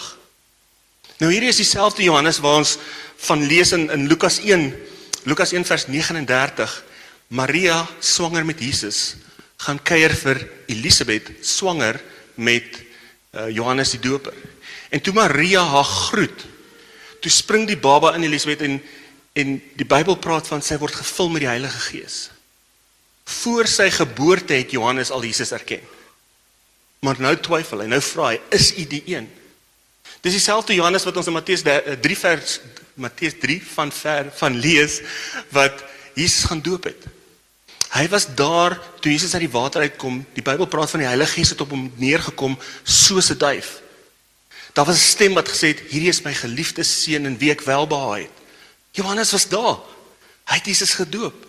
Nou 1.22 1.30
hierdie 1.30 1.52
is 1.52 1.60
dieselfde 1.62 2.02
Johannes 2.08 2.40
waar 2.42 2.64
ons 2.64 2.78
van 3.28 3.44
lees 3.46 3.76
in 3.78 3.92
in 3.94 4.08
Lukas 4.10 4.40
1, 4.42 4.72
Lukas 5.30 5.54
1 5.54 5.68
vers 5.70 5.86
39. 5.92 6.78
Maria 7.30 7.84
swanger 8.00 8.48
met 8.48 8.64
Jesus 8.64 9.20
gaan 9.62 9.84
kuier 9.86 10.16
vir 10.18 10.42
Elisabet 10.72 11.30
swanger 11.46 12.00
met 12.42 12.82
uh, 13.36 13.52
Johannes 13.54 13.94
die 13.94 14.02
Doper. 14.02 14.34
En 14.90 15.04
toe 15.04 15.14
Maria 15.14 15.62
haar 15.62 15.86
groet, 15.86 16.48
toe 17.22 17.32
spring 17.32 17.68
die 17.70 17.80
baba 17.80 18.16
in 18.18 18.26
Elisabet 18.28 18.66
en 18.66 18.82
en 19.34 19.56
die 19.80 19.88
Bybel 19.88 20.18
praat 20.20 20.48
van 20.52 20.64
sy 20.64 20.76
word 20.82 20.98
gevul 21.00 21.30
met 21.32 21.46
die 21.46 21.52
Heilige 21.52 21.80
Gees. 21.86 22.18
Voor 23.24 23.70
sy 23.70 23.88
geboorte 23.96 24.58
het 24.58 24.74
Johannes 24.76 25.12
al 25.12 25.24
Jesus 25.24 25.54
erken. 25.56 25.80
Maar 27.00 27.22
nou 27.24 27.32
twyfel 27.40 27.86
hy, 27.86 27.88
nou 27.90 28.02
vra 28.04 28.34
hy, 28.34 28.42
is 28.54 28.74
u 28.76 28.84
die 28.92 29.04
een? 29.08 29.30
Dis 30.22 30.36
dieselfde 30.36 30.76
Johannes 30.76 31.06
wat 31.08 31.18
ons 31.18 31.30
in 31.32 31.38
Matteus 31.38 31.64
3 31.64 32.18
vers 32.20 32.60
Matteus 33.00 33.38
3 33.40 33.58
van 33.72 33.92
ver 33.96 34.30
van 34.38 34.60
lees 34.60 35.00
wat 35.56 35.80
Jesus 36.14 36.44
gaan 36.52 36.62
doop 36.62 36.90
het. 36.92 37.08
Hy 37.92 38.06
was 38.12 38.28
daar 38.36 38.78
toe 39.02 39.12
Jesus 39.12 39.34
uit 39.34 39.48
die 39.48 39.54
water 39.54 39.82
uitkom. 39.82 40.22
Die 40.36 40.44
Bybel 40.46 40.68
praat 40.70 40.92
van 40.92 41.02
die 41.02 41.10
Heilige 41.10 41.40
Gees 41.40 41.56
het 41.56 41.64
op 41.64 41.74
hom 41.74 41.90
neergekom 41.96 42.58
soos 42.84 43.32
'n 43.32 43.38
duif. 43.38 43.81
Daar 44.74 44.86
was 44.86 44.98
'n 44.98 45.12
stem 45.16 45.34
wat 45.34 45.50
gesê 45.50 45.68
het: 45.68 45.80
"Hierdie 45.80 46.10
is 46.10 46.22
my 46.22 46.34
geliefde 46.34 46.84
seun 46.84 47.26
in 47.26 47.38
wie 47.38 47.52
ek 47.52 47.62
welbehaag 47.62 48.18
het." 48.18 48.38
Johannes 48.92 49.32
was 49.32 49.48
daar. 49.48 49.80
Hy 50.46 50.56
het 50.56 50.66
Jesus 50.66 50.94
gedoop. 50.94 51.46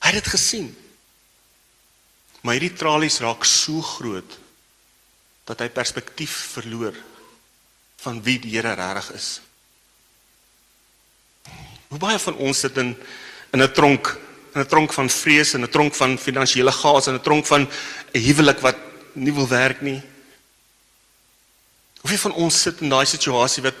Hy 0.00 0.06
het 0.06 0.24
dit 0.24 0.32
gesien. 0.32 0.76
Maar 2.40 2.56
hierdie 2.56 2.76
tralies 2.76 3.20
raak 3.20 3.44
so 3.44 3.82
groot 3.84 4.38
dat 5.44 5.60
hy 5.60 5.68
perspektief 5.68 6.32
verloor 6.54 6.94
van 8.00 8.22
wie 8.22 8.38
die 8.40 8.54
Here 8.56 8.72
regtig 8.78 9.12
is. 9.12 9.40
Hoe 11.88 11.98
baie 11.98 12.18
van 12.18 12.36
ons 12.36 12.58
sit 12.58 12.76
in 12.76 12.96
in 13.50 13.62
'n 13.62 13.72
tronk, 13.72 14.18
in 14.54 14.60
'n 14.60 14.66
tronk 14.66 14.92
van 14.92 15.10
vrees 15.10 15.54
en 15.54 15.64
'n 15.64 15.68
tronk 15.68 15.94
van 15.94 16.18
finansiële 16.18 16.72
gaas 16.72 17.06
en 17.06 17.14
'n 17.14 17.20
tronk 17.20 17.46
van 17.46 17.68
'n 18.14 18.18
huwelik 18.18 18.60
wat 18.60 18.76
nie 19.12 19.32
wil 19.32 19.48
werk 19.48 19.80
nie. 19.80 20.02
Hoeveel 22.00 22.30
van 22.30 22.38
ons 22.44 22.60
sit 22.62 22.80
in 22.80 22.92
daai 22.92 23.06
situasie 23.06 23.64
wat 23.64 23.76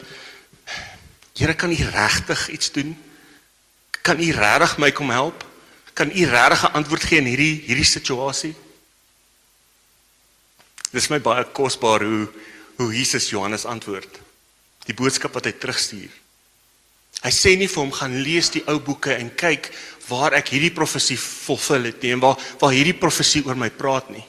Here 1.40 1.54
kan 1.56 1.72
U 1.72 1.76
regtig 1.76 2.48
iets 2.52 2.72
doen? 2.74 2.90
Kan 4.04 4.20
U 4.20 4.32
regtig 4.32 4.76
my 4.78 4.90
kom 4.92 5.10
help? 5.10 5.44
Kan 5.96 6.10
U 6.12 6.24
regtig 6.26 6.64
'n 6.64 6.74
antwoord 6.76 7.02
gee 7.02 7.18
in 7.18 7.30
hierdie 7.30 7.62
hierdie 7.64 7.88
situasie? 7.88 8.54
Dis 10.92 11.08
my 11.08 11.20
baie 11.20 11.44
kosbaar 11.44 12.04
hoe 12.04 12.28
hoe 12.76 12.94
Jesus 12.96 13.28
Johannes 13.28 13.64
antwoord. 13.64 14.20
Die 14.84 14.94
boodskap 14.94 15.32
wat 15.32 15.44
hy 15.44 15.52
terugstuur. 15.52 16.10
Hy 17.20 17.30
sê 17.30 17.56
nie 17.58 17.68
vir 17.68 17.82
hom 17.82 17.92
gaan 17.92 18.22
lees 18.24 18.48
die 18.50 18.62
ou 18.66 18.78
boeke 18.80 19.14
en 19.14 19.34
kyk 19.34 19.68
waar 20.08 20.32
ek 20.32 20.48
hierdie 20.48 20.72
profesie 20.72 21.18
vervul 21.20 21.84
het 21.90 22.02
nie 22.02 22.12
en 22.12 22.20
waar 22.20 22.38
waar 22.60 22.72
hierdie 22.72 22.96
profesie 22.96 23.44
oor 23.46 23.58
my 23.60 23.68
praat 23.70 24.08
nie. 24.10 24.24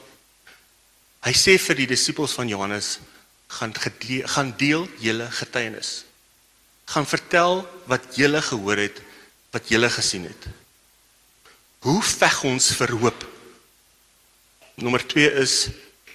Hy 1.24 1.32
sê 1.32 1.56
vir 1.58 1.74
die 1.74 1.86
disippels 1.86 2.34
van 2.36 2.48
Johannes 2.48 2.98
gaan 3.52 3.74
gedeel, 3.74 4.26
gaan 4.26 4.54
deel 4.56 4.88
julle 4.98 5.28
getuienis. 5.30 6.04
Gaan 6.84 7.06
vertel 7.06 7.62
wat 7.90 8.16
julle 8.16 8.42
gehoor 8.42 8.80
het, 8.80 9.02
wat 9.52 9.68
julle 9.68 9.90
gesien 9.90 10.24
het. 10.24 10.48
Hoe 11.84 12.00
veg 12.02 12.42
ons 12.48 12.70
vir 12.78 12.94
hoop? 13.02 13.24
Nommer 14.74 15.04
2 15.06 15.32
is 15.42 15.68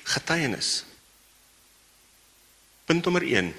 getuienis. 0.08 0.84
Punt 2.88 3.06
nommer 3.06 3.26
1. 3.28 3.54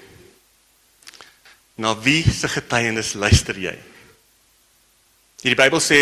Na 1.79 1.93
wie 2.03 2.23
se 2.25 2.49
getuienis 2.51 3.13
luister 3.13 3.55
jy? 3.55 3.77
Die 5.45 5.55
Bybel 5.55 5.79
sê 5.79 6.01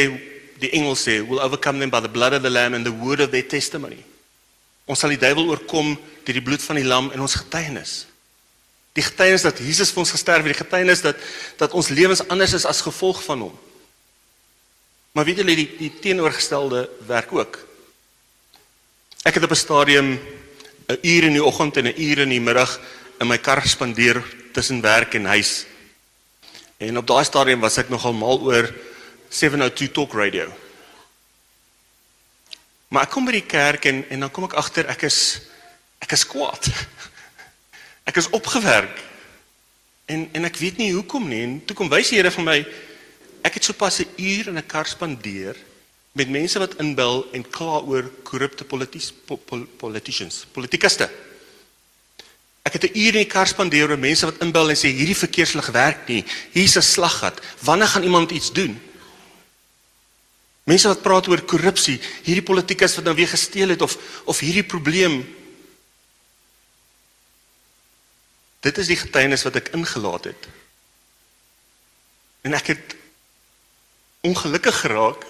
die 0.58 0.72
engel 0.74 0.96
sê, 0.98 1.22
"Will 1.22 1.44
overcome 1.44 1.80
them 1.80 1.92
by 1.92 2.02
the 2.02 2.10
blood 2.10 2.34
of 2.34 2.42
the 2.42 2.50
lamb 2.50 2.74
and 2.74 2.86
the 2.86 2.92
word 2.92 3.20
of 3.20 3.30
their 3.30 3.46
testimony." 3.46 4.04
Ons 4.88 5.04
sal 5.04 5.12
die 5.12 5.20
duiwel 5.20 5.52
oorkom 5.52 5.96
deur 6.24 6.38
die 6.38 6.44
bloed 6.44 6.64
van 6.64 6.80
die 6.80 6.88
lam 6.88 7.12
en 7.12 7.24
ons 7.24 7.36
getuienis. 7.36 8.06
Die 8.96 9.04
getuienis 9.04 9.46
dat 9.46 9.60
Jesus 9.62 9.92
vir 9.94 10.04
ons 10.06 10.14
gesterf 10.16 10.46
het, 10.46 10.56
die 10.56 10.64
getuienis 10.64 11.04
dat 11.04 11.20
dat 11.60 11.76
ons 11.78 11.92
lewens 11.92 12.24
anders 12.32 12.56
is 12.58 12.66
as 12.66 12.82
gevolg 12.86 13.20
van 13.26 13.46
hom. 13.48 13.56
Maar 15.12 15.28
weet 15.28 15.44
julle 15.44 15.58
die 15.60 15.70
die 15.78 15.92
teenoorgestelde 16.02 16.88
werk 17.10 17.34
ook. 17.36 17.60
Ek 19.28 19.36
het 19.36 19.44
op 19.44 19.52
'n 19.52 19.66
stadium 19.66 20.20
'n 20.88 21.00
uur 21.02 21.24
in 21.24 21.36
die 21.36 21.44
oggend 21.44 21.78
en 21.78 21.88
'n 21.88 22.02
uur 22.02 22.20
in 22.20 22.30
die 22.30 22.42
middag 22.42 22.80
in 23.20 23.28
my 23.28 23.38
kar 23.38 23.68
spandeer 23.68 24.24
tussen 24.54 24.82
werk 24.82 25.14
en 25.14 25.26
huis. 25.26 25.66
En 26.78 26.98
op 26.98 27.08
daai 27.08 27.26
stadium 27.26 27.60
was 27.60 27.78
ek 27.78 27.90
nogal 27.90 28.14
mal 28.14 28.40
oor 28.40 28.74
702 29.30 29.92
Talk 29.92 30.14
Radio. 30.14 30.67
Maar 32.88 33.04
ek 33.04 33.12
kom 33.12 33.26
by 33.28 33.36
die 33.36 33.48
kerk 33.48 33.86
en 33.86 34.04
en 34.10 34.26
dan 34.26 34.32
kom 34.32 34.48
ek 34.48 34.56
agter 34.60 34.88
ek 34.88 35.08
is 35.10 35.20
ek 36.00 36.14
is 36.16 36.26
kwaad. 36.28 36.70
Ek 38.08 38.16
is 38.16 38.30
opgewerk. 38.32 39.02
En 40.08 40.30
en 40.32 40.48
ek 40.48 40.60
weet 40.62 40.78
nie 40.80 40.94
hoekom 40.96 41.26
nie. 41.28 41.42
En 41.44 41.58
toe 41.68 41.76
kom 41.76 41.90
wys 41.92 42.14
die 42.14 42.22
Here 42.22 42.32
vir 42.32 42.46
my 42.48 42.60
ek 43.44 43.60
het 43.60 43.68
sopas 43.68 44.00
'n 44.00 44.08
uur 44.16 44.48
in 44.48 44.58
'n 44.58 44.68
kar 44.68 44.88
spandeer 44.88 45.56
met 46.14 46.30
mense 46.30 46.60
wat 46.60 46.78
inbel 46.82 47.28
en 47.32 47.44
kla 47.50 47.82
oor 47.84 48.08
korrupte 48.24 48.64
polities 48.64 49.12
po, 49.12 49.36
pol, 49.36 49.66
politicians, 49.78 50.46
politikuste. 50.52 51.10
Ek 52.64 52.74
het 52.74 52.84
'n 52.84 52.98
uur 52.98 53.14
in 53.16 53.24
die 53.24 53.34
kar 53.36 53.48
spandeer 53.48 53.90
met 53.90 54.00
mense 54.00 54.26
wat 54.26 54.42
inbel 54.42 54.70
en 54.70 54.76
sê 54.76 54.90
hierdie 54.90 55.24
verkeerslig 55.26 55.68
werk 55.68 56.08
nie. 56.08 56.26
Hier's 56.52 56.76
'n 56.76 56.82
slaggat. 56.82 57.40
Wanneer 57.60 57.88
gaan 57.88 58.04
iemand 58.04 58.32
iets 58.32 58.52
doen? 58.52 58.80
Mense 60.68 60.90
wat 60.92 61.02
praat 61.02 61.30
oor 61.32 61.42
korrupsie, 61.48 61.96
hierdie 62.26 62.44
politikus 62.44 62.98
wat 63.00 63.08
nou 63.08 63.16
weer 63.16 63.32
gesteel 63.32 63.72
het 63.72 63.82
of 63.82 63.96
of 64.28 64.42
hierdie 64.44 64.68
probleem. 64.68 65.22
Dit 68.66 68.78
is 68.78 68.92
die 68.92 69.00
getuienis 69.00 69.46
wat 69.48 69.62
ek 69.62 69.72
ingelaat 69.78 70.28
het. 70.34 70.48
En 72.44 72.58
ek 72.58 72.74
het 72.76 72.96
ongelukkig 74.28 74.84
geraak 74.84 75.24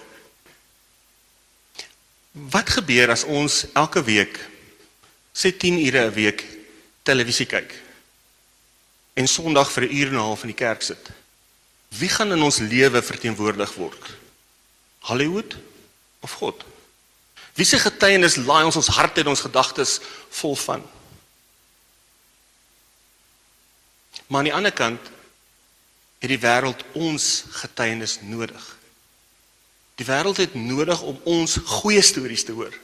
Wat 2.38 2.70
gebeur 2.70 3.10
as 3.10 3.24
ons 3.24 3.64
elke 3.74 4.02
week 4.04 4.38
sê 5.34 5.50
10 5.50 5.78
ure 5.86 6.06
'n 6.06 6.14
week 6.14 6.44
televisie 7.02 7.46
kyk 7.46 7.74
en 9.14 9.26
Sondag 9.26 9.72
vir 9.72 9.84
'n 9.84 9.94
uur 9.94 10.08
en 10.08 10.14
'n 10.14 10.26
half 10.28 10.42
in 10.42 10.52
die 10.54 10.64
kerk 10.64 10.82
sit? 10.82 11.10
Wie 11.88 12.08
gaan 12.08 12.32
in 12.32 12.42
ons 12.42 12.58
lewe 12.58 13.02
verteenwoordig 13.02 13.74
word? 13.74 14.04
Hollywood 15.08 15.56
of 16.20 16.36
God? 16.40 16.64
Wie 17.58 17.66
se 17.66 17.80
getuienis 17.82 18.36
laai 18.36 18.64
ons 18.68 18.76
ons 18.78 18.92
harte 18.94 19.24
en 19.24 19.32
ons 19.32 19.46
gedagtes 19.46 19.98
vol 20.40 20.54
van? 20.56 20.84
Maar 24.28 24.38
aan 24.44 24.50
die 24.50 24.54
ander 24.54 24.74
kant 24.74 25.10
het 26.18 26.30
die 26.30 26.40
wêreld 26.42 26.84
ons 26.98 27.44
getuienis 27.62 28.18
nodig. 28.26 28.64
Die 29.98 30.06
wêreld 30.06 30.38
het 30.38 30.54
nodig 30.54 31.00
om 31.02 31.18
ons 31.26 31.56
goeie 31.80 32.02
stories 32.02 32.44
te 32.46 32.54
hoor. 32.54 32.74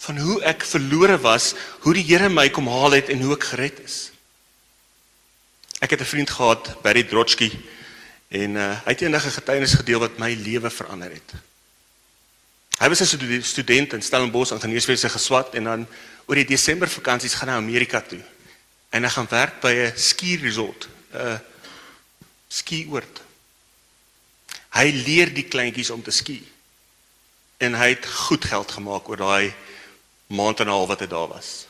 Van 0.00 0.18
hoe 0.18 0.38
ek 0.48 0.64
verlore 0.64 1.18
was, 1.20 1.54
hoe 1.82 1.94
die 1.96 2.06
Here 2.06 2.30
my 2.30 2.48
kom 2.54 2.68
haal 2.70 2.94
het 2.98 3.10
en 3.12 3.22
hoe 3.24 3.34
ek 3.34 3.50
gered 3.52 3.82
is. 3.84 3.98
Ek 5.80 5.90
het 5.90 6.00
'n 6.00 6.12
vriend 6.12 6.30
gehad, 6.30 6.82
Barry 6.82 7.04
Drotsky, 7.04 7.50
en 8.30 8.54
uh, 8.54 8.66
hy 8.84 8.92
het 8.94 9.00
eendag 9.02 9.26
'n 9.26 9.38
getuienis 9.42 9.74
gedeel 9.74 9.98
wat 9.98 10.18
my 10.18 10.30
lewe 10.34 10.70
verander 10.70 11.10
het. 11.10 11.30
Hy 12.78 12.88
was 12.88 13.00
'n 13.00 13.06
stude- 13.06 13.42
student 13.42 13.92
in 13.92 14.02
Stellenbosch 14.02 14.52
ingenieurswese 14.52 15.08
geswat 15.08 15.54
en 15.54 15.64
dan 15.64 15.86
oor 16.26 16.34
die 16.34 16.44
Desember 16.44 16.88
vakansies 16.88 17.34
gaan 17.34 17.48
hy 17.48 17.54
Amerika 17.54 18.00
toe. 18.00 18.22
En 18.90 19.02
hy 19.02 19.10
gaan 19.10 19.26
werk 19.30 19.60
by 19.60 19.72
'n 19.74 19.98
ski 19.98 20.36
resort, 20.36 20.88
'n 21.12 21.40
skioord. 22.48 23.20
Hy 24.70 24.90
leer 25.06 25.34
die 25.34 25.48
kleintjies 25.48 25.90
om 25.90 26.02
te 26.02 26.10
ski. 26.10 26.42
En 27.58 27.74
hy 27.74 27.88
het 27.88 28.06
goed 28.06 28.44
geld 28.44 28.70
gemaak 28.70 29.08
oor 29.08 29.16
daai 29.16 29.54
maand 30.26 30.60
en 30.60 30.66
'n 30.66 30.70
half 30.70 30.88
wat 30.88 31.00
hy 31.00 31.06
daar 31.06 31.28
was. 31.28 31.66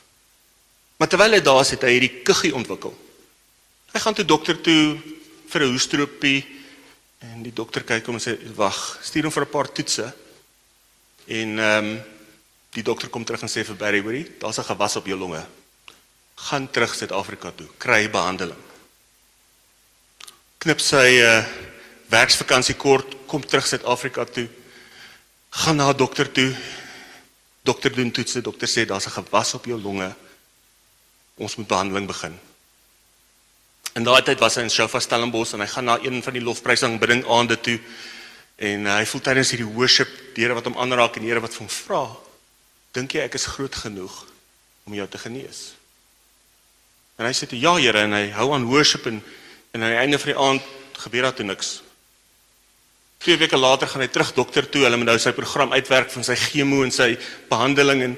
Maar 0.97 1.09
terwyl 1.09 1.33
hy 1.33 1.40
daar 1.40 1.61
is, 1.61 1.71
het 1.71 1.83
hy 1.83 1.90
hierdie 1.90 2.21
kuggie 2.23 2.55
ontwikkel. 2.55 2.93
Hy 3.93 4.00
gaan 4.00 4.14
toe 4.14 4.25
dokter 4.25 4.61
toe 4.61 5.00
vir 5.50 5.62
'n 5.62 5.73
hoestropie 5.73 6.47
en 7.21 7.42
die 7.42 7.52
dokter 7.52 7.83
kyk 7.85 8.07
hom 8.07 8.16
en 8.16 8.23
sê 8.23 8.37
wag, 8.57 8.99
stuur 9.02 9.25
hom 9.25 9.33
vir 9.33 9.45
'n 9.45 9.50
paar 9.50 9.69
toetse. 9.73 10.12
En 11.26 11.59
ehm 11.59 11.85
um, 11.85 12.00
die 12.71 12.83
dokter 12.83 13.09
kom 13.09 13.25
terug 13.25 13.42
en 13.42 13.50
sê 13.50 13.64
vir 13.66 13.76
Barry, 13.76 14.00
hoorie, 14.00 14.26
daar's 14.38 14.59
'n 14.59 14.64
gewas 14.64 14.97
op 14.97 15.07
jou 15.07 15.19
longe. 15.19 15.45
Gaan 16.37 16.71
terug 16.71 16.95
Suid-Afrika 16.95 17.50
toe, 17.50 17.69
kry 17.78 18.11
behandeling. 18.11 18.62
Knip 20.59 20.80
sy 20.80 21.21
uh 21.21 21.45
werksvakansie 22.11 22.75
kort, 22.75 23.26
kom 23.26 23.47
terug 23.47 23.66
Suid-Afrika 23.66 24.25
toe. 24.25 24.49
Gaan 25.50 25.76
na 25.76 25.90
'n 25.90 25.97
dokter 25.97 26.33
toe. 26.33 26.57
Dokter 27.62 27.95
doen 27.95 28.11
toetse, 28.11 28.40
dokter 28.40 28.69
sê 28.69 28.87
daar's 28.87 29.07
'n 29.07 29.11
gewas 29.11 29.54
op 29.54 29.64
jou 29.64 29.80
longe. 29.80 30.14
Ons 31.37 31.57
moet 31.57 31.66
behandeling 31.66 32.07
begin. 32.07 32.50
In 33.99 34.06
daai 34.06 34.23
tyd 34.23 34.38
was 34.38 34.54
hy 34.54 34.62
in 34.68 34.70
Shofa 34.70 35.00
Stellenbosch 35.02 35.56
en 35.56 35.64
hy 35.64 35.66
gaan 35.66 35.88
na 35.88 35.97
een 35.99 36.20
van 36.23 36.37
die 36.37 36.42
lofprysing 36.44 36.99
bidding 37.02 37.25
aande 37.26 37.56
toe. 37.59 37.78
En 38.61 38.87
uh, 38.87 38.97
hy 39.00 39.06
voel 39.09 39.23
tydens 39.26 39.50
hierdie 39.50 39.66
worship 39.66 40.11
die 40.37 40.44
Here 40.44 40.54
wat 40.54 40.68
hom 40.68 40.78
aanraak 40.78 41.16
en 41.18 41.25
die 41.25 41.32
Here 41.32 41.42
wat 41.42 41.56
hom 41.59 41.68
vra 41.68 42.04
dink 42.94 43.14
jy 43.14 43.23
ek 43.23 43.37
is 43.38 43.47
groot 43.47 43.75
genoeg 43.85 44.14
om 44.87 44.94
jou 44.94 45.06
te 45.11 45.18
genees? 45.23 45.61
En 47.18 47.26
hy 47.26 47.32
sê 47.35 47.47
toe 47.50 47.59
ja 47.59 47.75
Here 47.78 48.06
en 48.06 48.14
hy 48.14 48.28
hou 48.38 48.50
aan 48.54 48.68
worship 48.70 49.11
en 49.11 49.23
en 49.70 49.85
aan 49.87 49.94
die 49.94 50.00
einde 50.02 50.18
van 50.18 50.32
die 50.32 50.40
aand 50.42 50.70
gebeur 50.99 51.28
daar 51.28 51.35
toe 51.38 51.47
niks. 51.47 51.68
Twee 53.23 53.37
weke 53.38 53.59
later 53.59 53.87
gaan 53.87 54.02
hy 54.02 54.09
terug 54.11 54.32
dokter 54.35 54.66
toe. 54.66 54.82
Hulle 54.82 54.99
moet 54.99 55.12
nou 55.12 55.18
sy 55.23 55.30
program 55.37 55.70
uitwerk 55.76 56.11
van 56.11 56.26
sy 56.26 56.35
chemo 56.35 56.80
en 56.82 56.90
sy 56.94 57.12
behandeling 57.50 58.02
en 58.09 58.16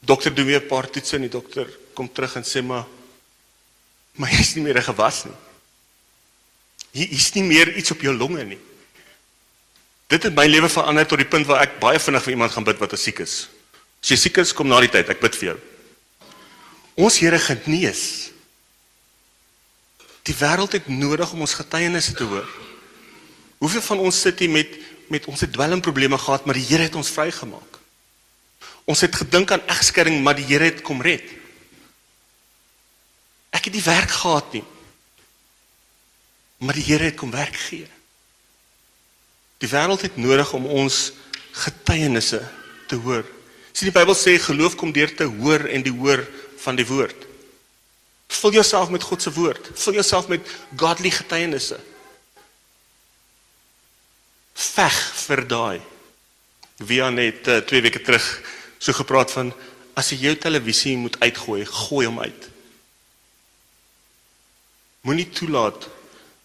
dokter 0.00 0.32
doen 0.34 0.48
weer 0.48 0.62
'n 0.62 0.68
paar 0.68 0.88
toetse 0.88 1.16
en 1.16 1.28
die 1.28 1.32
dokter 1.32 1.68
kom 1.94 2.08
terug 2.08 2.36
en 2.36 2.44
sê 2.44 2.62
maar 2.64 2.86
maar 4.18 4.32
jy's 4.34 4.54
nie 4.56 4.64
meer 4.66 4.82
gewas 4.82 5.22
nie. 5.28 5.36
Hier 6.98 7.12
is 7.14 7.28
nie 7.36 7.44
meer 7.46 7.70
iets 7.78 7.92
op 7.94 8.02
jou 8.02 8.14
longe 8.16 8.44
nie. 8.44 8.58
Dit 10.08 10.24
het 10.24 10.34
my 10.34 10.46
lewe 10.48 10.70
verander 10.72 11.06
tot 11.06 11.20
die 11.20 11.28
punt 11.28 11.46
waar 11.46 11.62
ek 11.66 11.78
baie 11.82 12.00
vinnig 12.00 12.24
vir 12.24 12.34
iemand 12.34 12.54
gaan 12.54 12.66
bid 12.66 12.80
wat 12.80 12.96
siek 12.98 13.20
is. 13.24 13.46
As 14.02 14.12
jy 14.12 14.18
siek 14.18 14.40
is, 14.40 14.54
kom 14.56 14.68
na 14.70 14.80
die 14.80 14.90
tyd, 14.92 15.10
ek 15.12 15.20
bid 15.20 15.36
vir 15.36 15.52
jou. 15.52 15.58
Ons 17.04 17.18
Here 17.20 17.38
genees. 17.38 18.02
Die 20.26 20.34
wêreld 20.36 20.74
het 20.76 20.88
nodig 20.90 21.32
om 21.32 21.44
ons 21.44 21.56
getuienisse 21.56 22.14
te 22.16 22.26
hoor. 22.26 22.48
Hoeveel 23.62 23.84
van 23.84 24.02
ons 24.08 24.20
sit 24.26 24.40
hier 24.42 24.52
met 24.52 24.78
met 25.08 25.24
ons 25.24 25.40
het 25.40 25.52
dwelmprobleme 25.52 26.18
gehad, 26.20 26.44
maar 26.44 26.58
die 26.58 26.66
Here 26.68 26.84
het 26.84 26.96
ons 26.98 27.08
vrygemaak. 27.08 27.78
Ons 28.84 29.00
het 29.00 29.14
gedink 29.16 29.50
aan 29.50 29.64
egskeiding, 29.72 30.18
maar 30.20 30.36
die 30.36 30.44
Here 30.44 30.68
het 30.68 30.82
kom 30.84 31.00
red. 31.00 31.24
Het 33.68 33.76
nie 33.76 33.84
werk 33.84 34.10
gehad 34.10 34.52
nie. 34.56 34.64
Maar 36.64 36.74
die 36.74 36.84
Here 36.88 37.04
het 37.04 37.18
kom 37.20 37.30
werk 37.30 37.56
gee. 37.68 37.84
Die 39.60 39.68
wêreld 39.68 40.00
het 40.00 40.16
nodig 40.16 40.52
om 40.56 40.64
ons 40.66 41.12
getuienisse 41.52 42.40
te 42.88 42.96
hoor. 42.96 43.26
Sien 43.76 43.90
die 43.90 43.94
Bybel 43.94 44.16
sê 44.16 44.38
geloof 44.40 44.78
kom 44.80 44.94
deur 44.96 45.12
te 45.12 45.28
hoor 45.28 45.68
en 45.68 45.84
die 45.84 45.92
hoor 45.92 46.24
van 46.64 46.80
die 46.80 46.86
woord. 46.88 47.28
Vul 48.40 48.56
jouself 48.56 48.88
met 48.88 49.04
God 49.04 49.22
se 49.22 49.32
woord. 49.36 49.68
Vul 49.74 50.00
jouself 50.00 50.32
met 50.32 50.48
godly 50.72 51.12
getuienisse. 51.12 51.76
Veg 54.56 54.98
vir 55.28 55.44
daai. 55.44 55.80
Wie 56.88 57.02
aan 57.04 57.20
net 57.20 57.44
uh, 57.52 57.60
twee 57.68 57.84
weke 57.84 58.00
terug 58.00 58.24
so 58.80 58.96
gepraat 58.96 59.36
van 59.36 59.52
as 59.92 60.08
jy 60.14 60.24
jou 60.30 60.38
televisie 60.40 60.96
moet 60.96 61.20
uitgooi, 61.20 61.66
gooi 61.68 62.06
hom 62.08 62.24
uit. 62.24 62.47
Moenie 65.00 65.28
toelaat 65.28 65.88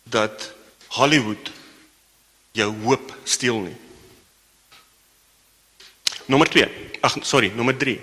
dat 0.03 0.51
Hollywood 0.87 1.51
jou 2.51 2.69
hoop 2.83 3.13
steel 3.23 3.59
nie. 3.59 3.75
Nommer 6.25 6.49
2. 6.49 6.67
Ag 7.01 7.17
sorry, 7.21 7.51
nommer 7.55 7.77
3. 7.77 7.97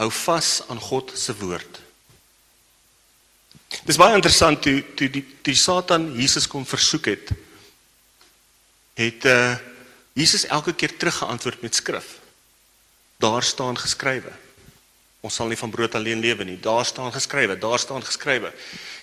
Hou 0.00 0.10
vas 0.10 0.62
aan 0.68 0.80
God 0.80 1.12
se 1.14 1.34
woord. 1.36 1.80
Dis 3.88 3.98
baie 4.00 4.16
interessant 4.16 4.60
toe 4.62 4.80
toe 4.96 5.08
die 5.10 5.24
die 5.46 5.56
Satan 5.56 6.10
Jesus 6.16 6.48
kom 6.48 6.66
versoek 6.68 7.12
het. 7.12 7.34
Het 8.98 9.28
uh 9.28 9.52
Jesus 10.12 10.44
elke 10.44 10.74
keer 10.76 10.92
teruggeantwoord 10.96 11.62
met 11.62 11.74
skrif. 11.74 12.18
Daar 13.16 13.42
staan 13.42 13.78
geskrywe. 13.78 14.32
Ons 15.22 15.36
sal 15.38 15.52
nie 15.52 15.58
van 15.58 15.70
brood 15.70 15.94
alleen 15.94 16.18
lewe 16.18 16.44
nie. 16.44 16.56
Daar 16.58 16.82
staan 16.84 17.12
geskrywe, 17.14 17.54
daar 17.62 17.78
staan 17.78 18.02
geskrywe. 18.02 18.50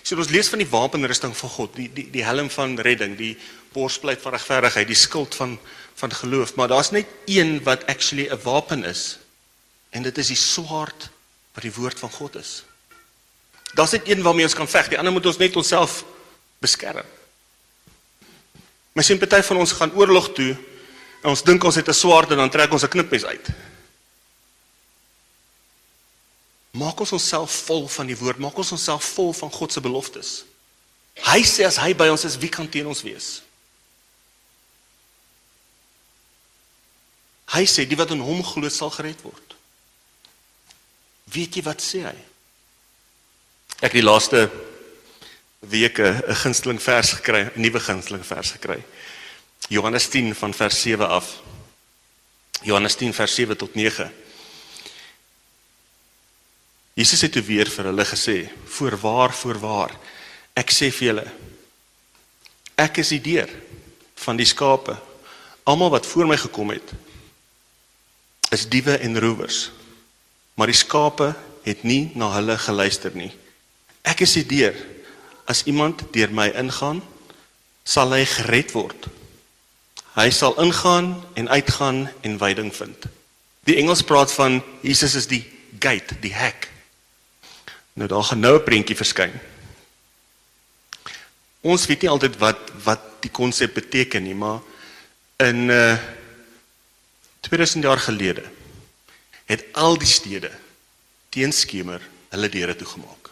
So 0.04 0.20
ons 0.20 0.28
lees 0.28 0.50
van 0.52 0.60
die 0.60 0.68
wapenrusting 0.68 1.32
van 1.36 1.52
God, 1.54 1.72
die 1.78 1.88
die 1.96 2.10
die 2.12 2.24
helm 2.24 2.50
van 2.52 2.76
redding, 2.76 3.14
die 3.16 3.38
borspleit 3.72 4.20
van 4.20 4.34
regverdigheid, 4.36 4.88
die 4.90 4.98
skild 4.98 5.34
van 5.34 5.56
van 6.00 6.12
geloof, 6.12 6.54
maar 6.56 6.68
daar's 6.68 6.92
net 6.96 7.08
een 7.28 7.62
wat 7.64 7.86
actually 7.86 8.28
'n 8.28 8.40
wapen 8.42 8.84
is. 8.84 9.18
En 9.90 10.02
dit 10.02 10.18
is 10.18 10.26
die 10.26 10.36
swaard 10.36 11.08
wat 11.54 11.62
die 11.62 11.72
woord 11.72 11.98
van 11.98 12.10
God 12.10 12.36
is. 12.36 12.64
Daar's 13.74 13.92
net 13.92 14.08
een 14.08 14.22
waarmee 14.22 14.44
ons 14.44 14.54
kan 14.54 14.68
veg, 14.68 14.88
die 14.88 14.98
ander 14.98 15.12
moet 15.12 15.26
ons 15.26 15.36
net 15.36 15.56
onsself 15.56 16.04
beskerm. 16.58 17.06
Maar 18.92 19.04
sien 19.04 19.18
party 19.18 19.42
van 19.42 19.56
ons 19.56 19.72
gaan 19.72 19.92
oorlog 19.94 20.32
toe 20.32 20.56
en 21.22 21.28
ons 21.30 21.42
dink 21.42 21.64
ons 21.64 21.74
het 21.74 21.88
'n 21.88 21.92
swaard 21.92 22.30
en 22.30 22.36
dan 22.36 22.50
trek 22.50 22.72
ons 22.72 22.82
'n 22.82 22.88
knipmes 22.88 23.24
uit. 23.24 23.48
Maak 26.80 27.02
ons 27.04 27.12
onsself 27.16 27.52
vol 27.66 27.86
van 27.90 28.08
die 28.08 28.16
woord, 28.16 28.40
maak 28.40 28.56
ons 28.60 28.72
onsself 28.76 29.12
vol 29.16 29.34
van 29.36 29.52
God 29.52 29.74
se 29.74 29.82
beloftes. 29.84 30.30
Hy 31.26 31.42
sê 31.44 31.66
as 31.66 31.78
hy 31.82 31.92
by 31.98 32.08
ons 32.12 32.24
is, 32.24 32.38
wie 32.40 32.50
kan 32.52 32.68
teen 32.70 32.88
ons 32.88 33.02
wees? 33.04 33.40
Hy 37.50 37.64
sê 37.66 37.84
die 37.88 37.98
wat 37.98 38.14
in 38.14 38.22
hom 38.24 38.44
glo 38.46 38.70
sal 38.70 38.92
gered 38.94 39.20
word. 39.26 39.56
Weet 41.34 41.58
jy 41.58 41.64
wat 41.66 41.82
sê 41.82 42.04
hy? 42.06 42.16
Ek 43.80 43.90
het 43.90 43.98
die 43.98 44.06
laaste 44.06 44.46
weke 45.60 46.22
'n 46.28 46.40
gunsteling 46.42 46.80
vers 46.80 47.12
gekry, 47.18 47.50
'n 47.50 47.60
nuwe 47.60 47.80
gunsteling 47.80 48.24
vers 48.24 48.52
gekry. 48.52 48.82
Johannes 49.68 50.08
10 50.08 50.34
van 50.34 50.54
vers 50.54 50.80
7 50.82 51.08
af. 51.08 51.40
Johannes 52.62 52.94
10 52.94 53.12
vers 53.14 53.34
7 53.34 53.56
tot 53.56 53.74
9. 53.74 54.12
Jesus 56.94 57.20
het 57.20 57.32
toe 57.32 57.42
weer 57.42 57.70
vir 57.70 57.84
hulle 57.90 58.04
gesê: 58.04 58.50
"Voorwaar, 58.64 59.32
voorwaar, 59.34 59.92
ek 60.54 60.70
sê 60.70 60.90
vir 60.90 61.06
julle, 61.06 61.26
ek 62.76 62.98
is 62.98 63.08
die 63.08 63.20
deur 63.20 63.48
van 64.14 64.36
die 64.36 64.46
skape. 64.46 64.96
Almal 65.64 65.90
wat 65.90 66.06
voor 66.06 66.26
my 66.26 66.36
gekom 66.36 66.70
het, 66.70 66.92
is 68.50 68.68
diewe 68.68 68.96
en 68.98 69.20
rowers, 69.20 69.70
maar 70.54 70.66
die 70.66 70.76
skape 70.76 71.34
het 71.62 71.82
nie 71.82 72.10
na 72.14 72.32
hulle 72.34 72.58
geluister 72.58 73.14
nie. 73.14 73.30
Ek 74.02 74.20
is 74.20 74.32
die 74.32 74.46
deur. 74.46 74.74
As 75.46 75.62
iemand 75.64 76.02
deur 76.12 76.30
my 76.32 76.48
ingaan, 76.48 77.02
sal 77.84 78.12
hy 78.12 78.24
gered 78.24 78.72
word. 78.72 79.06
Hy 80.14 80.30
sal 80.30 80.56
ingaan 80.62 81.24
en 81.34 81.48
uitgaan 81.48 82.08
en 82.20 82.38
veiding 82.38 82.74
vind." 82.74 83.06
Die 83.68 83.76
Engels 83.76 84.02
praat 84.02 84.32
van 84.32 84.62
Jesus 84.82 85.14
is 85.14 85.26
die 85.26 85.44
gate, 85.78 86.16
die 86.20 86.34
hek. 86.34 86.68
Nou 88.00 88.08
daar 88.08 88.24
gaan 88.24 88.40
nou 88.40 88.56
'n 88.56 88.64
prentjie 88.64 88.96
verskyn. 88.96 89.32
Ons 91.60 91.86
weet 91.86 92.00
nie 92.00 92.10
altyd 92.10 92.36
wat 92.36 92.60
wat 92.84 93.00
die 93.20 93.30
konsep 93.30 93.74
beteken 93.74 94.22
nie, 94.22 94.34
maar 94.34 94.60
in 95.36 95.68
uh 95.68 95.98
2000 97.40 97.84
jaar 97.84 97.98
gelede 97.98 98.44
het 99.44 99.64
al 99.72 99.98
die 99.98 100.08
stede 100.08 100.50
teenskemer 101.28 102.00
hulle 102.28 102.48
deure 102.48 102.76
toegemaak. 102.76 103.30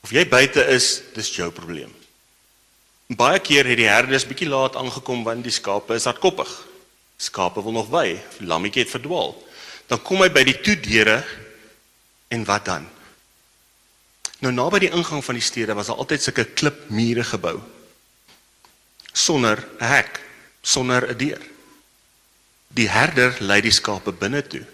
Of 0.00 0.10
jy 0.10 0.28
buite 0.28 0.66
is, 0.66 1.02
dis 1.14 1.34
jou 1.34 1.50
probleem. 1.50 1.94
Baie 3.06 3.38
keer 3.38 3.66
het 3.66 3.76
die 3.76 3.88
herders 3.88 4.26
bietjie 4.26 4.48
laat 4.48 4.76
aangekom 4.76 5.24
want 5.24 5.42
die 5.42 5.52
skape 5.52 5.94
is 5.94 6.04
hardkoppig. 6.04 6.66
Skape 7.16 7.62
wil 7.62 7.72
nog 7.72 7.90
die 8.02 8.20
lammetjie 8.38 8.82
het 8.82 8.90
verdwaal. 8.90 9.34
Dan 9.86 10.02
kom 10.02 10.22
hy 10.22 10.30
by 10.30 10.44
die 10.44 10.60
toedeure 10.60 11.24
en 12.28 12.44
wat 12.44 12.64
dan? 12.64 12.97
Nou 14.38 14.52
naby 14.54 14.84
die 14.84 14.92
ingang 14.94 15.24
van 15.24 15.34
die 15.34 15.42
stede 15.42 15.74
was 15.74 15.90
daar 15.90 15.98
altyd 15.98 16.22
sulke 16.22 16.44
klipmure 16.44 17.24
gebou. 17.24 17.58
Sonder 19.12 19.68
'n 19.80 19.84
hek, 19.84 20.20
sonder 20.62 21.08
'n 21.10 21.16
deur. 21.16 21.42
Die 22.68 22.88
herder 22.88 23.36
lei 23.40 23.60
die 23.60 23.72
skape 23.72 24.12
binne 24.12 24.42
toe 24.46 24.66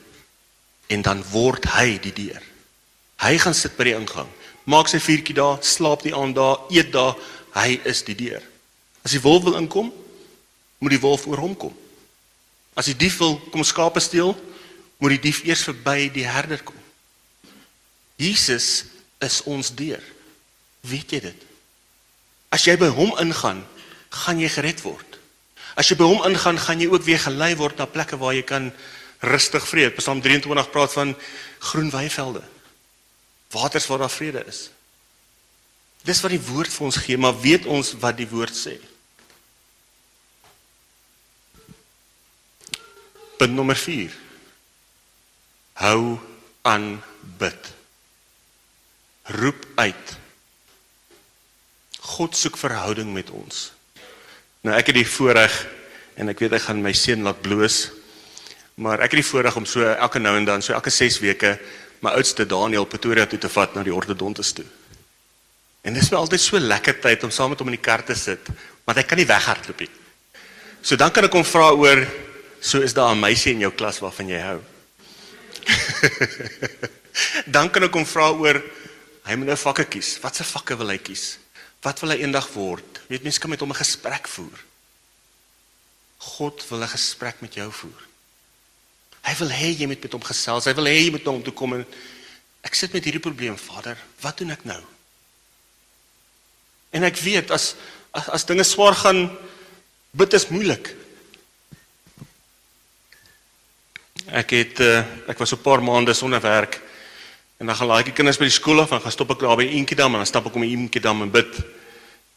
en 0.87 1.03
dan 1.03 1.25
word 1.31 1.65
hy 1.65 1.99
die 1.99 2.13
deur. 2.13 2.43
Hy 3.17 3.39
gaan 3.39 3.55
sit 3.55 3.77
by 3.77 3.85
die 3.85 3.97
ingang, 3.97 4.29
maak 4.65 4.89
sy 4.89 4.99
vuurtjie 4.99 5.35
daar, 5.35 5.63
slaap 5.65 6.03
die 6.03 6.15
aand 6.15 6.35
daar, 6.35 6.59
eet 6.69 6.93
daar, 6.93 7.17
hy 7.55 7.81
is 7.85 8.03
die 8.05 8.15
deur. 8.15 8.43
As 9.03 9.15
die 9.15 9.21
wolf 9.21 9.45
wil 9.45 9.57
inkom, 9.57 9.93
moet 10.79 10.91
die 10.91 11.01
wolf 11.01 11.27
oor 11.27 11.41
hom 11.41 11.57
kom. 11.57 11.77
As 12.75 12.91
die 12.91 12.97
dief 12.97 13.19
wil 13.23 13.39
kom 13.51 13.65
skape 13.65 14.01
steel, 14.01 14.35
moet 14.99 15.17
die 15.17 15.31
dief 15.31 15.45
eers 15.45 15.63
verby 15.63 16.11
die 16.13 16.27
herder 16.27 16.63
kom. 16.63 16.77
Jesus 18.17 18.85
is 19.27 19.41
ons 19.49 19.73
deur. 19.75 20.03
Weet 20.85 21.17
jy 21.17 21.21
dit? 21.25 21.47
As 22.55 22.67
jy 22.69 22.77
by 22.79 22.91
hom 22.95 23.15
ingaan, 23.23 23.65
gaan 24.25 24.41
jy 24.41 24.51
gered 24.53 24.83
word. 24.85 25.19
As 25.75 25.89
jy 25.91 25.97
by 25.99 26.07
hom 26.07 26.23
ingaan, 26.29 26.61
gaan 26.61 26.83
jy 26.83 26.91
ook 26.93 27.07
weer 27.07 27.19
gelei 27.19 27.55
word 27.59 27.81
na 27.81 27.89
plekke 27.91 28.19
waar 28.21 28.37
jy 28.37 28.45
kan 28.47 28.71
rustig 29.25 29.67
vrede. 29.67 29.97
Psalm 29.99 30.21
23 30.23 30.71
praat 30.71 30.93
van 30.95 31.15
groen 31.71 31.91
weivelde. 31.91 32.45
Waters 33.55 33.87
waar 33.91 34.05
daar 34.05 34.13
vrede 34.13 34.45
is. 34.47 34.69
Dis 36.05 36.21
wat 36.21 36.35
die 36.35 36.43
woord 36.43 36.73
vir 36.73 36.87
ons 36.87 37.01
gee, 37.01 37.17
maar 37.19 37.37
weet 37.41 37.67
ons 37.71 37.95
wat 38.03 38.19
die 38.19 38.29
woord 38.29 38.55
sê? 38.55 38.77
Punt 43.41 43.57
nommer 43.57 43.79
4. 43.79 44.13
Hou 45.81 46.19
aan 46.63 47.03
bid. 47.41 47.73
Roep 49.25 49.67
uit. 49.75 50.17
God 52.05 52.37
soek 52.37 52.59
verhouding 52.61 53.13
met 53.13 53.31
ons. 53.31 53.71
Nou 54.61 54.77
ek 54.77 54.91
het 54.93 54.99
die 54.99 55.09
voorreg 55.09 55.55
en 56.21 56.29
ek 56.29 56.43
weet 56.45 56.57
ek 56.59 56.67
gaan 56.67 56.83
my 56.85 56.93
seun 56.93 57.25
laat 57.25 57.41
bloos. 57.45 57.89
Maar 58.81 59.05
ek 59.07 59.15
het 59.15 59.23
die 59.23 59.31
voorreg 59.31 59.57
om 59.57 59.67
so 59.69 59.87
elke 59.87 60.21
nou 60.21 60.35
en 60.37 60.45
dan, 60.45 60.63
so 60.63 60.75
elke 60.77 60.93
6 60.93 61.21
weke 61.25 61.57
my 62.05 62.13
oudste 62.19 62.45
Daniel 62.45 62.85
Pretoria 62.85 63.25
toe 63.27 63.39
te 63.41 63.49
vat 63.49 63.75
na 63.77 63.85
die 63.87 63.95
ortodontus 63.95 64.53
toe. 64.53 64.67
En 65.85 65.97
dis 65.97 66.09
vir 66.09 66.19
altyd 66.19 66.41
so 66.41 66.61
lekker 66.61 67.01
tyd 67.01 67.25
om 67.25 67.33
saam 67.33 67.53
met 67.53 67.61
hom 67.61 67.71
in 67.73 67.79
die 67.79 67.85
kar 67.85 68.05
te 68.05 68.17
sit, 68.17 68.49
want 68.85 68.99
hy 68.99 69.05
kan 69.09 69.21
nie 69.21 69.29
weghardloop 69.29 69.85
nie. 69.85 69.91
So 70.85 71.01
dan 71.01 71.13
kan 71.13 71.25
ek 71.29 71.37
hom 71.37 71.45
vra 71.49 71.71
oor 71.73 72.05
so 72.61 72.81
is 72.81 72.93
daar 72.97 73.13
'n 73.15 73.21
meisie 73.21 73.53
in 73.53 73.61
jou 73.61 73.73
klas 73.73 74.01
waarvan 74.01 74.29
jy 74.29 74.41
hou. 74.41 74.61
dan 77.57 77.71
kan 77.71 77.85
ek 77.85 77.93
hom 77.93 78.05
vra 78.05 78.33
oor 78.33 78.63
hy 79.25 79.37
moet 79.37 79.49
nou 79.49 79.57
vakke 79.57 79.87
kies. 79.89 80.19
Watse 80.23 80.45
vakke 80.45 80.77
wil 80.77 80.93
hy 80.93 80.99
kies? 81.01 81.39
Wat 81.85 82.01
wil 82.01 82.15
hy 82.15 82.23
eendag 82.25 82.49
word? 82.55 83.01
Weet 83.09 83.25
mense 83.25 83.41
kan 83.41 83.51
met 83.51 83.61
hom 83.61 83.73
'n 83.73 83.83
gesprek 83.83 84.29
voer. 84.29 84.59
God 86.19 86.65
wil 86.69 86.83
'n 86.83 86.89
gesprek 86.89 87.41
met 87.41 87.55
jou 87.55 87.71
voer. 87.73 88.03
Hy 89.25 89.35
wil 89.39 89.49
hê 89.49 89.73
jy 89.79 89.87
moet 89.87 90.03
met 90.03 90.13
hom 90.13 90.25
gesels. 90.25 90.65
Hy 90.65 90.75
wil 90.75 90.85
hê 90.85 91.05
jy 91.05 91.11
moet 91.11 91.25
hom 91.25 91.43
toe 91.43 91.53
kom 91.53 91.75
en 91.75 91.87
ek 92.63 92.75
sit 92.75 92.93
met 92.93 93.05
hierdie 93.05 93.21
probleem, 93.21 93.57
Vader. 93.57 93.97
Wat 94.21 94.37
doen 94.39 94.51
ek 94.51 94.65
nou? 94.65 94.83
En 96.93 97.03
ek 97.05 97.17
weet 97.17 97.51
as 97.51 97.75
as, 98.15 98.29
as 98.29 98.45
dinge 98.45 98.65
swaar 98.65 98.95
gaan, 98.95 99.39
bid 100.13 100.35
is 100.35 100.49
moeilik. 100.49 100.93
Ek 104.31 104.51
het 104.51 104.81
uh, 104.81 105.05
ek 105.29 105.39
was 105.39 105.53
'n 105.53 105.63
paar 105.63 105.83
maande 105.83 106.15
sonder 106.15 106.41
werk 106.41 106.81
en 107.57 107.67
dan 107.67 107.77
gaan 107.77 107.91
laai 107.91 108.03
ek 108.03 108.15
kinders 108.19 108.39
by 108.41 108.49
die 108.49 108.55
skool 108.55 108.83
af 108.83 108.93
en 108.93 109.03
gaan 109.03 109.15
stop 109.15 109.31
ek 109.35 109.45
daar 109.45 109.59
by 109.61 109.67
Eentjiedam 109.69 110.17
en 110.17 110.25
dan 110.25 110.31
stap 110.31 110.49
ek 110.51 110.57
om 110.59 110.65
die 110.67 110.73
Eentjiedam 110.75 111.23
en 111.23 111.31
bid. 111.35 111.61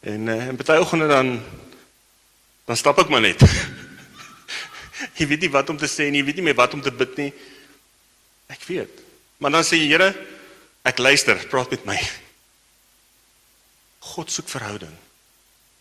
En 0.06 0.30
uh, 0.30 0.46
en 0.52 0.60
baie 0.60 0.80
oggende 0.80 1.08
dan 1.10 1.34
dan 2.68 2.76
stap 2.76 2.98
ek 3.02 3.10
maar 3.10 3.24
net. 3.24 3.42
jy 5.18 5.26
weet 5.26 5.46
nie 5.46 5.52
wat 5.52 5.70
om 5.72 5.78
te 5.80 5.88
sê 5.90 6.10
nie, 6.10 6.22
jy 6.22 6.28
weet 6.28 6.40
nie 6.40 6.46
meer 6.50 6.58
wat 6.58 6.74
om 6.76 6.84
te 6.84 6.92
bid 6.94 7.16
nie. 7.18 7.30
Ek 8.52 8.62
weet. 8.68 9.02
Maar 9.38 9.58
dan 9.58 9.66
sê 9.66 9.80
jy 9.80 9.90
Here, 9.92 10.12
ek 10.86 11.00
luister, 11.02 11.40
praat 11.50 11.72
met 11.74 11.86
my. 11.88 11.98
God 14.14 14.32
soek 14.32 14.48
verhouding. 14.50 14.94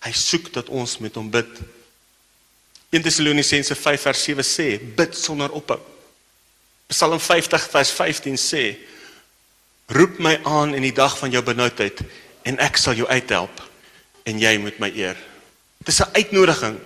Hy 0.06 0.14
soek 0.14 0.52
dat 0.56 0.70
ons 0.70 0.98
met 1.04 1.16
hom 1.18 1.30
bid. 1.32 1.60
1 2.96 3.04
Tessalonisense 3.04 3.76
5 3.76 4.06
vers 4.08 4.24
7 4.24 4.46
sê, 4.48 4.68
bid 4.80 5.16
sonder 5.18 5.52
ophou. 5.56 5.80
Psalm 6.88 7.20
50 7.20 7.68
vers 7.74 7.92
15 7.92 8.40
sê, 8.40 8.64
roep 9.88 10.20
my 10.20 10.36
aan 10.44 10.76
in 10.76 10.84
die 10.84 10.96
dag 10.96 11.16
van 11.18 11.32
jou 11.32 11.44
benoudheid 11.44 12.02
en 12.48 12.60
ek 12.64 12.80
sal 12.80 12.98
jou 12.98 13.08
uithelp 13.08 13.62
en 14.28 14.40
jy 14.40 14.58
moet 14.60 14.80
my 14.84 14.90
eer. 14.96 15.16
Dis 15.86 16.02
'n 16.02 16.12
uitnodiging 16.14 16.78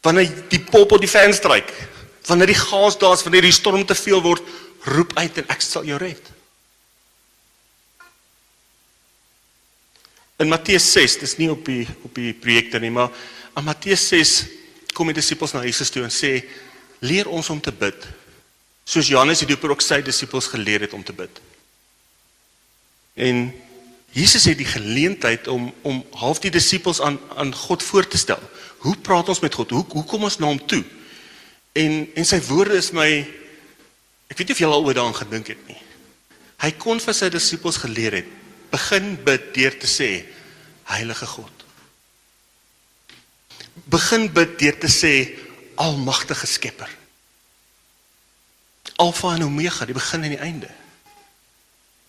wanneer 0.00 0.30
die 0.48 0.60
pop 0.60 0.92
op 0.92 1.00
die 1.00 1.08
venster 1.08 1.50
stryk, 1.50 1.72
wanneer 2.26 2.46
die 2.46 2.60
gas 2.60 2.98
daar 2.98 3.14
is, 3.14 3.22
wanneer 3.22 3.42
die 3.42 3.52
storm 3.52 3.86
te 3.86 3.94
veel 3.94 4.22
word, 4.22 4.42
roep 4.84 5.16
uit 5.16 5.38
en 5.38 5.48
ek 5.48 5.60
sal 5.60 5.84
jou 5.84 5.98
red. 5.98 6.30
In 10.36 10.48
Matteus 10.48 10.92
6, 10.92 11.18
dis 11.18 11.36
nie 11.36 11.50
op 11.50 11.64
die 11.64 11.86
op 12.02 12.14
die 12.14 12.32
projekte 12.32 12.80
nie, 12.80 12.90
maar 12.90 13.10
in 13.56 13.64
Matteus 13.64 14.08
6 14.08 14.44
kom 14.92 15.06
die 15.06 15.14
disippels 15.14 15.52
na 15.52 15.62
Jesus 15.64 15.90
toe 15.90 16.02
en 16.02 16.10
sê: 16.10 16.44
"Leer 17.00 17.28
ons 17.28 17.50
om 17.50 17.60
te 17.60 17.72
bid, 17.72 18.06
soos 18.84 19.08
Johannes 19.08 19.38
die 19.38 19.46
Doper 19.46 19.70
ook 19.70 19.82
sy 19.82 20.02
disippels 20.02 20.46
geleer 20.46 20.80
het 20.80 20.92
om 20.92 21.04
te 21.04 21.12
bid." 21.12 21.40
En 23.14 23.52
Jesus 24.14 24.44
het 24.44 24.58
die 24.58 24.68
geleentheid 24.68 25.48
om 25.48 25.72
om 25.82 26.04
half 26.10 26.38
die 26.42 26.50
disippels 26.54 27.00
aan 27.00 27.18
aan 27.34 27.54
God 27.54 27.82
voor 27.82 28.06
te 28.06 28.18
stel. 28.18 28.42
Hoe 28.78 28.96
praat 28.96 29.28
ons 29.28 29.40
met 29.40 29.54
God? 29.54 29.70
Hoe 29.70 29.84
hoe 29.88 30.04
kom 30.04 30.22
ons 30.22 30.38
na 30.38 30.46
hom 30.46 30.60
toe? 30.66 30.84
En 31.72 32.06
en 32.14 32.26
sy 32.26 32.40
woorde 32.46 32.78
is 32.78 32.92
my 32.94 33.08
ek 34.30 34.38
weet 34.38 34.48
nie 34.48 34.54
of 34.54 34.62
jy 34.62 34.70
al 34.70 34.84
oor 34.84 34.94
daaraan 34.94 35.18
gedink 35.18 35.50
het 35.50 35.66
nie. 35.66 35.80
Hy 36.62 36.70
kon 36.78 37.02
vir 37.02 37.14
sy 37.14 37.30
disippels 37.30 37.80
geleer 37.82 38.22
het 38.22 38.30
begin 38.74 39.14
bid 39.26 39.50
deur 39.54 39.74
te 39.78 39.90
sê 39.90 40.08
heilige 40.90 41.26
God. 41.26 41.64
Begin 43.90 44.28
bid 44.34 44.58
deur 44.58 44.78
te 44.78 44.90
sê 44.90 45.14
almagtige 45.74 46.46
Skepper. 46.46 46.90
Alfa 49.02 49.34
en 49.34 49.46
Omega, 49.46 49.86
die 49.86 49.96
begin 49.96 50.22
en 50.26 50.34
die 50.36 50.42
einde. 50.42 50.70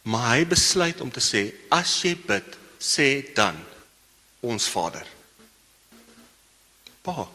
Maar 0.05 0.27
hy 0.35 0.45
besluit 0.45 1.01
om 1.01 1.11
te 1.11 1.23
sê 1.23 1.47
as 1.73 1.97
jy 2.05 2.13
bid, 2.27 2.57
sê 2.79 3.33
dan 3.35 3.57
ons 4.45 4.69
Vader. 4.69 5.05
Pa. 7.05 7.25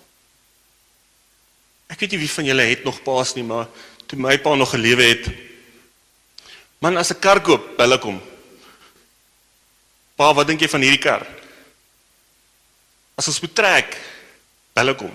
Ek 1.91 1.99
weet 1.99 2.15
nie 2.15 2.23
wie 2.23 2.31
van 2.31 2.47
julle 2.47 2.69
het 2.71 2.85
nog 2.87 3.03
paas 3.03 3.35
nie, 3.35 3.47
maar 3.47 3.67
toe 4.07 4.19
my 4.19 4.39
pa 4.43 4.55
nog 4.55 4.71
gelewe 4.71 5.07
het, 5.11 5.31
man 6.81 6.97
as 6.97 7.11
'n 7.11 7.21
kar 7.21 7.43
koop, 7.43 7.77
bel 7.77 7.93
ek 7.95 8.03
hom 8.03 8.21
Pa, 10.21 10.35
wat 10.37 10.51
dink 10.51 10.61
jy 10.61 10.69
van 10.69 10.83
hierdie 10.85 11.01
kar? 11.01 11.23
As 13.17 13.29
ons 13.31 13.39
moet 13.41 13.55
trek, 13.57 13.95
bel 14.77 14.93
ek 14.93 15.01
hom. 15.01 15.15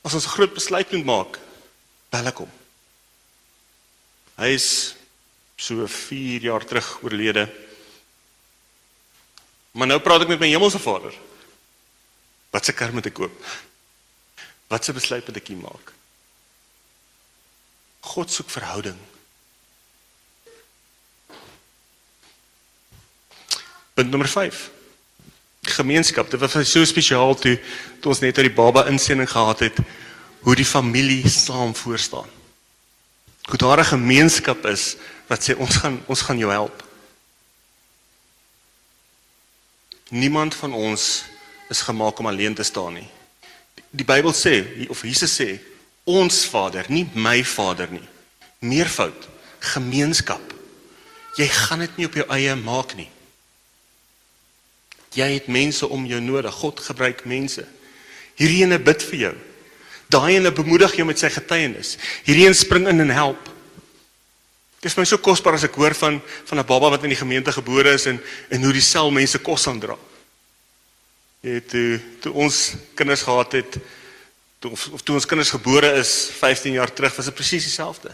As 0.00 0.14
ons 0.16 0.24
'n 0.24 0.32
groot 0.32 0.54
besluit 0.54 0.92
moet 0.92 1.04
maak, 1.04 1.32
bel 2.08 2.26
ek 2.26 2.40
hom. 2.40 2.48
Hy 4.40 4.48
is 4.56 4.96
so 5.58 5.86
4 5.86 6.40
jaar 6.46 6.64
terug 6.64 7.02
oorlede. 7.02 7.48
Maar 9.74 9.90
nou 9.90 9.98
praat 10.00 10.24
ek 10.24 10.30
met 10.32 10.40
my 10.42 10.50
hemelse 10.52 10.78
Vader. 10.78 11.14
Wat 12.54 12.64
se 12.64 12.72
kar 12.72 12.94
moet 12.94 13.10
ek 13.10 13.18
koop? 13.18 13.34
Wat 14.70 14.84
se 14.84 14.94
besluit 14.94 15.26
moet 15.26 15.40
ek 15.42 15.50
maak? 15.58 15.92
God 18.14 18.30
soek 18.32 18.50
verhouding. 18.50 18.96
Punt 23.98 24.10
nommer 24.10 24.30
5. 24.30 24.70
Gemeenskap. 25.74 26.30
Dit 26.30 26.40
was 26.40 26.54
so 26.70 26.84
spesiaal 26.86 27.34
toe 27.34 27.58
toe 28.00 28.14
ons 28.14 28.22
net 28.22 28.38
uit 28.38 28.46
die 28.46 28.54
baba 28.54 28.86
insending 28.86 29.28
gehad 29.28 29.66
het 29.66 29.82
hoe 30.46 30.54
die 30.54 30.66
familie 30.66 31.26
saam 31.28 31.74
voor 31.74 31.98
staan. 31.98 32.37
Hoe 33.48 33.58
daar 33.58 33.78
'n 33.78 33.84
gemeenskap 33.84 34.66
is 34.66 34.96
wat 35.26 35.40
sê 35.42 35.56
ons 35.56 35.76
gaan 35.76 36.02
ons 36.06 36.20
gaan 36.20 36.38
jou 36.38 36.50
help. 36.50 36.84
Niemand 40.08 40.54
van 40.54 40.72
ons 40.72 41.24
is 41.68 41.80
gemaak 41.80 42.18
om 42.18 42.26
alleen 42.26 42.54
te 42.54 42.62
staan 42.62 42.92
nie. 42.92 43.08
Die 43.90 44.04
Bybel 44.04 44.32
sê 44.32 44.88
of 44.88 45.02
Jesus 45.02 45.40
sê 45.40 45.60
ons 46.04 46.44
Vader, 46.44 46.84
nie 46.88 47.08
my 47.12 47.44
Vader 47.44 47.88
nie. 47.90 48.08
Meervoud, 48.58 49.28
gemeenskap. 49.58 50.54
Jy 51.36 51.46
gaan 51.48 51.78
dit 51.78 51.96
nie 51.96 52.06
op 52.06 52.14
jou 52.14 52.26
eie 52.28 52.54
maak 52.56 52.94
nie. 52.96 53.10
Jy 55.14 55.28
het 55.32 55.46
mense 55.46 55.88
om 55.88 56.06
jou 56.06 56.20
nodig. 56.20 56.54
God 56.54 56.80
gebruik 56.80 57.24
mense. 57.24 57.66
Hierdie 58.34 58.62
ene 58.62 58.78
bid 58.78 59.02
vir 59.02 59.18
jou. 59.18 59.36
Daai 60.08 60.36
ene 60.36 60.52
bemoedig 60.52 60.94
jou 60.96 61.06
met 61.06 61.18
sy 61.18 61.30
getuienis. 61.30 61.96
Hierdie 62.24 62.46
een 62.46 62.56
spring 62.56 62.88
in 62.88 63.00
en 63.00 63.12
help. 63.12 63.50
Dit 64.80 64.90
is 64.92 64.96
my 64.96 65.04
so 65.04 65.18
kosbaar 65.18 65.58
as 65.58 65.66
ek 65.66 65.74
hoor 65.74 65.94
van 65.94 66.20
van 66.44 66.58
'n 66.58 66.66
baba 66.66 66.90
wat 66.90 67.02
in 67.02 67.10
die 67.10 67.22
gemeente 67.22 67.52
gebore 67.52 67.92
is 67.92 68.06
en 68.06 68.20
en 68.48 68.62
hoe 68.62 68.72
die 68.72 68.84
sel 68.84 69.10
mense 69.10 69.38
kos 69.38 69.66
aandra. 69.66 69.98
Jy 71.40 71.50
het 71.50 71.68
toe, 71.68 72.00
toe 72.20 72.32
ons 72.32 72.74
kinders 72.94 73.22
gehad 73.22 73.52
het, 73.52 73.78
Toe 74.58 74.70
of, 74.70 74.88
of 74.92 75.02
toe 75.06 75.14
ons 75.14 75.26
kinders 75.26 75.52
gebore 75.54 75.92
is 76.00 76.30
15 76.38 76.72
jaar 76.72 76.92
terug, 76.92 77.14
was 77.14 77.30
dit 77.30 77.34
presies 77.34 77.68
dieselfde. 77.68 78.10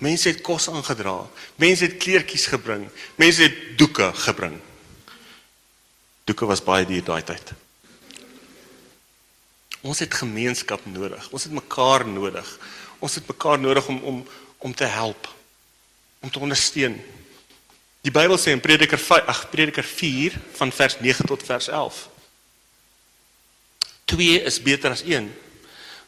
Mense 0.00 0.30
het 0.30 0.40
kos 0.46 0.68
aangedra. 0.70 1.18
Mense 1.60 1.84
het 1.84 1.98
kleertjies 2.00 2.46
gebring. 2.48 2.86
Mense 3.20 3.42
het 3.42 3.56
doeke 3.80 4.12
gebring. 4.24 4.56
Doeke 6.24 6.48
was 6.48 6.64
baie 6.64 6.86
duur 6.88 7.04
daai 7.04 7.22
tyd. 7.26 7.52
Ons 9.80 9.98
het 9.98 10.14
gemeenskap 10.14 10.82
nodig. 10.86 11.30
Ons 11.30 11.44
het 11.46 11.52
mekaar 11.52 12.06
nodig. 12.06 12.58
Ons 12.98 13.14
het 13.14 13.26
mekaar 13.26 13.58
nodig 13.58 13.86
om 13.88 14.02
om 14.02 14.26
om 14.58 14.74
te 14.74 14.84
help. 14.84 15.28
Om 16.20 16.30
te 16.30 16.38
ondersteun. 16.38 16.96
Die 18.02 18.10
Bybel 18.10 18.38
sê 18.38 18.50
in 18.54 18.62
Prediker 18.62 18.98
5, 18.98 19.26
ag 19.26 19.44
Prediker 19.50 19.84
4 19.84 20.34
van 20.58 20.72
vers 20.72 20.98
9 20.98 21.26
tot 21.26 21.42
vers 21.42 21.68
11. 21.68 22.08
Twee 24.04 24.40
is 24.42 24.62
beter 24.62 24.90
as 24.90 25.04
een, 25.06 25.28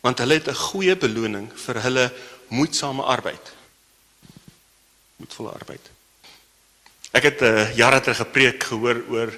want 0.01 0.19
hulle 0.19 0.39
het 0.39 0.49
'n 0.49 0.55
goeie 0.55 0.97
beloning 0.97 1.51
vir 1.55 1.83
hulle 1.83 2.13
moedsame 2.49 3.03
arbeid. 3.03 3.53
Moedvolle 5.17 5.51
arbeid. 5.51 5.91
Ek 7.13 7.23
het 7.23 7.41
'n 7.41 7.45
uh, 7.45 7.77
jare 7.77 8.01
terug 8.01 8.17
gepreek 8.17 8.63
gehoor 8.63 9.05
oor 9.09 9.31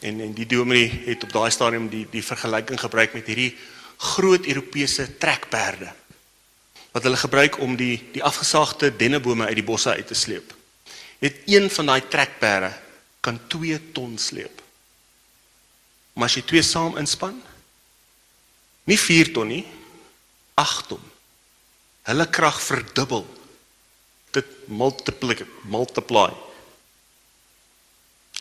en 0.00 0.20
en 0.20 0.32
die 0.36 0.46
dominee 0.46 0.90
het 1.06 1.24
op 1.24 1.32
daai 1.32 1.50
stadium 1.50 1.88
die 1.88 2.06
die 2.10 2.24
vergelyking 2.24 2.80
gebruik 2.80 3.14
met 3.16 3.26
hierdie 3.26 3.54
groot 3.96 4.46
Europese 4.46 5.08
trekperde 5.18 5.92
wat 6.96 7.04
hulle 7.04 7.16
gebruik 7.20 7.58
om 7.60 7.76
die 7.76 8.00
die 8.12 8.24
afgesaagde 8.24 8.96
dennebome 8.96 9.46
uit 9.46 9.58
die 9.58 9.64
bosse 9.64 9.92
uit 9.92 10.06
te 10.06 10.14
sleep. 10.16 10.54
Het 11.20 11.42
een 11.44 11.70
van 11.70 11.86
daai 11.86 12.08
trekperde 12.08 12.72
kan 13.20 13.40
2 13.52 13.92
ton 13.92 14.18
sleep. 14.18 14.62
Maar 16.12 16.30
as 16.30 16.36
jy 16.38 16.42
twee 16.48 16.62
saam 16.64 16.96
inspann, 16.96 17.36
nie 18.88 18.96
4 18.96 19.32
ton 19.36 19.50
nie, 19.52 19.64
8 20.56 20.88
ton. 20.88 21.02
Hulle 22.08 22.26
krag 22.32 22.60
verdubbel. 22.62 23.26
Dit 24.32 24.48
multiply 24.64 25.36
multiply. 25.68 26.30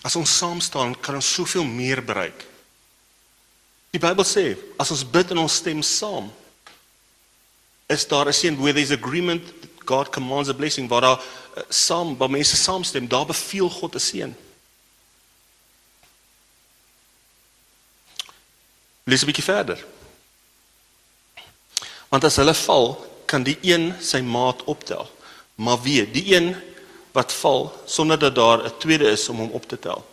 As 0.05 0.15
ons 0.15 0.37
saam 0.37 0.61
staan, 0.61 0.93
kan 1.01 1.17
ons 1.17 1.33
soveel 1.33 1.65
meer 1.65 2.03
bereik. 2.05 2.45
Die 3.95 4.01
Bybel 4.01 4.27
sê, 4.27 4.51
as 4.77 4.91
ons 4.93 5.05
bid 5.07 5.31
en 5.33 5.41
ons 5.41 5.61
stem 5.61 5.81
saam, 5.81 6.27
is 7.89 8.05
daar 8.05 8.27
'n 8.27 8.33
seën 8.33 8.57
where 8.57 8.73
there's 8.73 8.91
agreement 8.91 9.41
God 9.85 10.09
commands 10.09 10.49
a 10.49 10.53
blessing 10.53 10.89
waar 10.89 11.01
daar 11.01 11.19
uh, 11.19 11.63
saam 11.69 12.17
waar 12.17 12.29
mense 12.29 12.55
saamstem 12.55 13.07
daar 13.07 13.25
beveel 13.25 13.69
God 13.69 13.95
'n 13.95 13.99
seën. 13.99 14.35
Lees 19.05 19.21
'n 19.21 19.25
bietjie 19.25 19.43
verder. 19.43 19.85
Want 22.09 22.23
as 22.23 22.35
hulle 22.35 22.53
val 22.53 23.05
kan 23.25 23.43
die 23.43 23.57
een 23.61 23.93
sy 24.01 24.21
maat 24.21 24.63
optel. 24.63 25.09
Maar 25.55 25.81
wie 25.81 26.11
die 26.11 26.35
een 26.35 26.55
wat 27.15 27.33
val 27.33 27.69
sonder 27.87 28.19
dat 28.19 28.35
daar 28.35 28.65
'n 28.67 28.77
tweede 28.77 29.09
is 29.09 29.29
om 29.29 29.37
hom 29.37 29.51
op 29.51 29.67
te 29.67 29.79
tel 29.79 30.05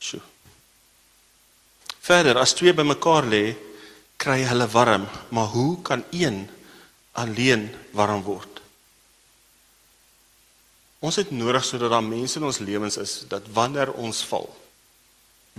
Sjoe 0.00 0.22
Verder 2.02 2.38
as 2.38 2.52
twee 2.58 2.74
bymekaar 2.74 3.28
lê 3.30 3.54
kry 4.18 4.42
hulle 4.46 4.66
warm, 4.70 5.06
maar 5.34 5.50
hoe 5.54 5.82
kan 5.86 6.04
een 6.10 6.44
alleen 7.18 7.68
warm 7.94 8.22
word? 8.26 8.60
Ons 11.02 11.18
het 11.18 11.30
nodig 11.34 11.64
sodat 11.66 11.90
daar 11.90 12.04
mense 12.06 12.38
in 12.38 12.46
ons 12.46 12.60
lewens 12.62 12.98
is 13.02 13.14
dat 13.30 13.46
wanneer 13.54 13.90
ons 13.98 14.22
val, 14.30 14.46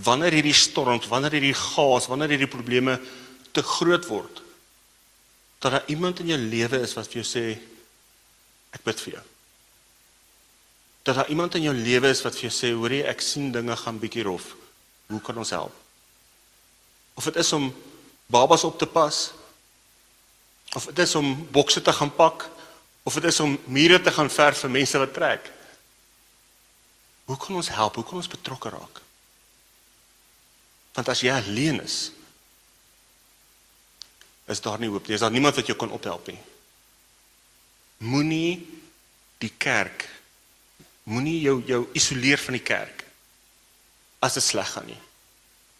wanneer 0.03 0.35
hierdie 0.39 0.55
storms, 0.55 1.09
wanneer 1.11 1.35
hierdie 1.35 1.57
gas, 1.57 2.07
wanneer 2.11 2.35
hierdie 2.35 2.51
probleme 2.51 2.95
te 3.51 3.63
groot 3.63 4.07
word, 4.07 4.39
dat 5.59 5.75
daar 5.75 5.91
iemand 5.91 6.19
in 6.23 6.31
jou 6.31 6.39
lewe 6.39 6.79
is 6.83 6.95
wat 6.95 7.11
vir 7.11 7.21
jou 7.21 7.27
sê 7.27 7.45
ek 8.73 8.83
bid 8.87 9.03
vir 9.03 9.17
jou. 9.17 9.25
Dat 11.03 11.15
daar 11.15 11.29
iemand 11.29 11.55
in 11.55 11.67
jou 11.67 11.75
lewe 11.75 12.09
is 12.09 12.21
wat 12.23 12.35
vir 12.37 12.47
jou 12.47 12.53
sê 12.55 12.71
hoorie 12.71 13.03
ek 13.03 13.21
sien 13.21 13.51
dinge 13.51 13.75
gaan 13.75 13.99
bietjie 13.99 14.23
rof. 14.23 14.53
Hoe 15.11 15.21
kan 15.21 15.37
ons 15.37 15.51
help? 15.51 15.75
Of 17.13 17.27
dit 17.29 17.35
is 17.43 17.53
om 17.53 17.69
babas 18.25 18.63
op 18.63 18.77
te 18.79 18.87
pas 18.87 19.31
of 20.73 20.85
dit 20.89 21.03
is 21.05 21.15
om 21.15 21.35
bokse 21.51 21.81
te 21.81 21.93
gaan 21.93 22.15
pak 22.15 22.47
of 23.03 23.13
dit 23.13 23.23
is 23.23 23.39
om 23.39 23.59
mure 23.65 24.01
te 24.01 24.11
gaan 24.11 24.29
verf 24.29 24.63
vir 24.63 24.71
mense 24.71 24.97
wat 24.97 25.13
trek. 25.13 25.51
Hoe 27.25 27.37
kan 27.37 27.55
ons 27.55 27.69
help? 27.69 27.95
Hoe 27.95 28.03
kan 28.03 28.19
ons 28.19 28.31
betrokke 28.31 28.71
raak? 28.73 29.01
Want 30.93 31.09
as 31.09 31.23
jy 31.25 31.31
alleen 31.33 31.81
is, 31.83 32.11
is 34.45 34.61
daar 34.61 34.79
nie 34.79 34.89
hoop 34.91 35.07
nie. 35.07 35.15
Is 35.15 35.23
daar 35.23 35.31
niemand 35.33 35.55
wat 35.55 35.67
jou 35.67 35.77
kan 35.79 35.93
ophelp 35.95 36.27
nie. 36.31 36.39
Moenie 38.03 38.59
die 39.43 39.51
kerk 39.57 40.07
moenie 41.03 41.39
jou 41.41 41.57
jou 41.67 41.81
isoleer 41.93 42.39
van 42.39 42.57
die 42.57 42.63
kerk 42.63 43.03
as 44.23 44.37
dit 44.39 44.45
sleg 44.45 44.69
gaan 44.71 44.87
nie. 44.87 44.99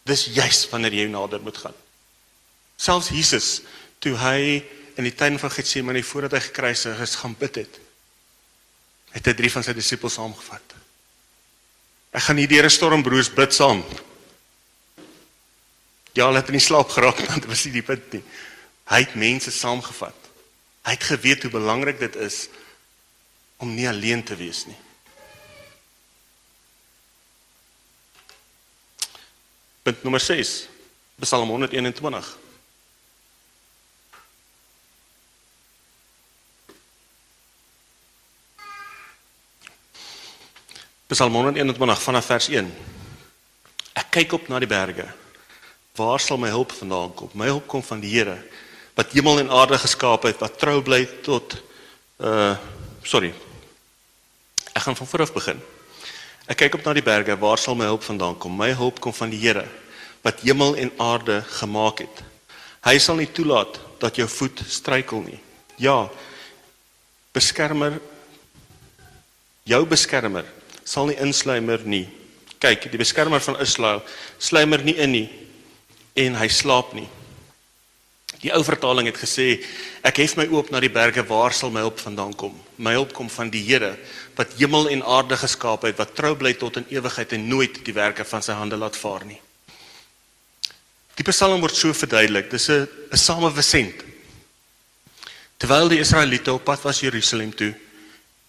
Dis 0.03 0.27
juis 0.35 0.65
wanneer 0.71 0.93
jy 0.97 1.07
nader 1.07 1.41
moet 1.41 1.57
gaan. 1.57 1.75
Selfs 2.75 3.11
Jesus 3.13 3.61
toe 4.03 4.17
hy 4.19 4.59
in 4.99 5.07
die 5.07 5.15
tuin 5.15 5.39
van 5.39 5.51
Getsemane 5.53 6.03
voordat 6.03 6.35
hy 6.37 6.41
gekruisig 6.49 6.99
is 7.01 7.15
gaan 7.21 7.35
bid 7.39 7.61
het, 7.63 7.79
het 9.15 9.29
hy 9.29 9.33
drie 9.37 9.51
van 9.53 9.63
sy 9.65 9.73
disippels 9.77 10.17
saamgevat. 10.19 10.75
Ek 12.13 12.27
gaan 12.27 12.37
hier 12.37 12.51
deur 12.51 12.65
'n 12.65 12.69
storm 12.73 13.03
broers 13.03 13.31
bid 13.31 13.53
saam. 13.53 13.81
Ja, 16.13 16.27
hulle 16.27 16.41
het 16.41 16.49
in 16.49 16.61
slaap 16.61 16.89
geraak 16.89 17.17
want 17.29 17.41
dit 17.41 17.49
was 17.49 17.65
nie 17.65 17.73
die 17.79 17.87
punt 17.87 18.11
nie. 18.13 18.23
Hy 18.91 18.99
het 18.99 19.15
mense 19.15 19.51
saamgevat. 19.51 20.19
Hy 20.83 20.91
het 20.91 21.03
geweet 21.03 21.41
hoe 21.41 21.51
belangrik 21.51 21.99
dit 21.99 22.15
is 22.15 22.49
om 23.57 23.73
nie 23.73 23.87
alleen 23.87 24.23
te 24.23 24.35
wees 24.35 24.65
nie. 24.65 24.77
Punt 29.83 30.03
nommer 30.03 30.19
6. 30.19 30.67
Psalm 31.19 31.49
121. 31.49 32.37
Psalm 41.07 41.33
121 41.33 42.01
vanaf 42.01 42.25
vers 42.25 42.47
1. 42.49 42.71
Ek 43.93 44.09
kyk 44.09 44.33
op 44.39 44.47
na 44.49 44.59
die 44.59 44.71
berge. 44.71 45.05
Waar 45.93 46.19
sal 46.19 46.39
my 46.41 46.49
hulp 46.49 46.71
vandaan 46.73 47.13
kom? 47.13 47.29
My 47.37 47.51
hulp 47.51 47.67
kom 47.69 47.83
van 47.85 48.01
die 48.01 48.15
Here 48.15 48.39
wat 48.93 49.11
hemel 49.11 49.39
en 49.39 49.49
aarde 49.49 49.77
geskaap 49.77 50.27
het, 50.27 50.37
wat 50.41 50.57
trou 50.61 50.81
bly 50.85 51.05
tot 51.25 51.57
uh 52.21 52.55
sorry. 53.03 53.33
Ek 54.73 54.81
gaan 54.85 54.95
van 54.95 55.07
voor 55.07 55.21
af 55.25 55.33
begin. 55.33 55.59
Ek 56.43 56.59
kyk 56.59 56.75
op 56.75 56.83
na 56.83 56.93
die 56.95 57.05
berge, 57.05 57.37
waar 57.39 57.57
sal 57.57 57.75
my 57.79 57.87
hulp 57.87 58.03
vandaan 58.03 58.35
kom? 58.35 58.55
My 58.57 58.73
hulp 58.75 58.99
kom 58.99 59.15
van 59.15 59.31
die 59.31 59.39
Here 59.39 59.67
wat 60.23 60.39
hemel 60.39 60.77
en 60.79 60.91
aarde 61.03 61.41
gemaak 61.59 61.99
het. 61.99 62.21
Hy 62.83 62.95
sal 62.99 63.17
nie 63.19 63.27
toelaat 63.27 63.75
dat 63.99 64.15
jou 64.15 64.27
voet 64.31 64.61
struikel 64.71 65.19
nie. 65.25 65.39
Ja. 65.75 66.07
Beskermer 67.35 67.97
jou 69.67 69.81
beskermer 69.87 70.47
sal 70.87 71.09
nie 71.11 71.19
insluimer 71.19 71.83
nie. 71.83 72.05
Kyk, 72.63 72.87
die 72.91 72.99
beskermer 72.99 73.43
van 73.43 73.59
Israel 73.63 73.99
sluimer 74.39 74.83
nie 74.83 74.95
in 74.95 75.11
nie 75.11 75.27
en 76.23 76.39
hy 76.39 76.47
slaap 76.47 76.95
nie. 76.95 77.07
Die 78.43 78.51
ou 78.51 78.59
vertaling 78.67 79.07
het 79.07 79.19
gesê 79.21 79.63
ek 80.03 80.19
hef 80.19 80.35
my 80.35 80.45
oop 80.51 80.71
na 80.71 80.81
die 80.83 80.91
berge 80.91 81.23
waar 81.29 81.55
sal 81.55 81.71
my 81.71 81.79
hulp 81.85 82.01
vandaan 82.03 82.33
kom? 82.35 82.53
My 82.75 82.91
hulp 82.97 83.13
kom 83.15 83.29
van 83.31 83.51
die 83.53 83.63
Here 83.63 83.95
wat 84.35 84.57
hemel 84.59 84.89
en 84.91 85.03
aarde 85.05 85.37
geskaap 85.39 85.85
het, 85.87 85.97
wat 85.97 86.15
trou 86.17 86.33
bly 86.35 86.53
tot 86.59 86.81
in 86.81 86.87
ewigheid 86.91 87.35
en 87.37 87.47
nooit 87.47 87.79
die 87.85 87.95
werke 87.95 88.25
van 88.27 88.43
sy 88.43 88.55
hande 88.57 88.77
laat 88.77 88.97
vaar 88.99 89.23
nie. 89.29 89.39
Die 91.13 91.25
Psalm 91.29 91.61
word 91.61 91.77
so 91.77 91.93
verduidelik, 91.93 92.49
dis 92.49 92.69
'n 92.69 92.87
'n 93.13 93.17
samewesent. 93.17 94.03
Terwyl 95.57 95.87
die 95.89 95.99
Israeliete 95.99 96.53
op 96.53 96.65
pad 96.65 96.81
was 96.83 96.99
Jerusalem 96.99 97.55
toe, 97.55 97.73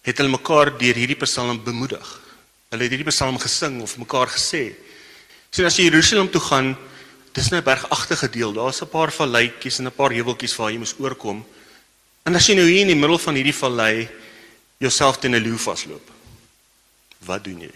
het 0.01 0.17
hulle 0.17 0.29
mekaar 0.29 0.77
deur 0.77 0.95
hierdie 0.95 1.21
Psalm 1.23 1.63
bemoedig. 1.63 2.25
Hulle 2.71 2.83
het 2.83 2.91
hierdie 2.91 3.07
psalm 3.07 3.37
gesing 3.39 3.81
of 3.81 3.97
mekaar 3.97 4.27
gesê. 4.27 4.73
Sien 5.51 5.65
as 5.65 5.77
jy 5.77 5.85
Jerusalem 5.87 6.27
toe 6.31 6.41
gaan, 6.41 6.75
dis 7.35 7.51
'n 7.51 7.63
bergagtige 7.63 8.29
deel. 8.29 8.53
Daar's 8.53 8.81
'n 8.81 8.89
paar 8.89 9.11
valletjies 9.11 9.79
en 9.79 9.87
'n 9.87 9.95
paar 9.95 10.11
heuweltjies 10.11 10.55
waar 10.55 10.71
jy 10.71 10.77
moet 10.77 10.95
oorkom. 10.99 11.45
En 12.23 12.35
as 12.35 12.47
jy 12.47 12.55
nou 12.55 12.67
hier 12.67 12.81
in 12.81 12.87
die 12.87 12.95
middel 12.95 13.17
van 13.17 13.35
hierdie 13.35 13.55
vallei 13.55 14.09
jouself 14.77 15.17
teen 15.17 15.35
'n 15.35 15.41
leeu 15.41 15.57
vasloop, 15.57 16.11
wat 17.19 17.43
doen 17.43 17.59
jy? 17.61 17.73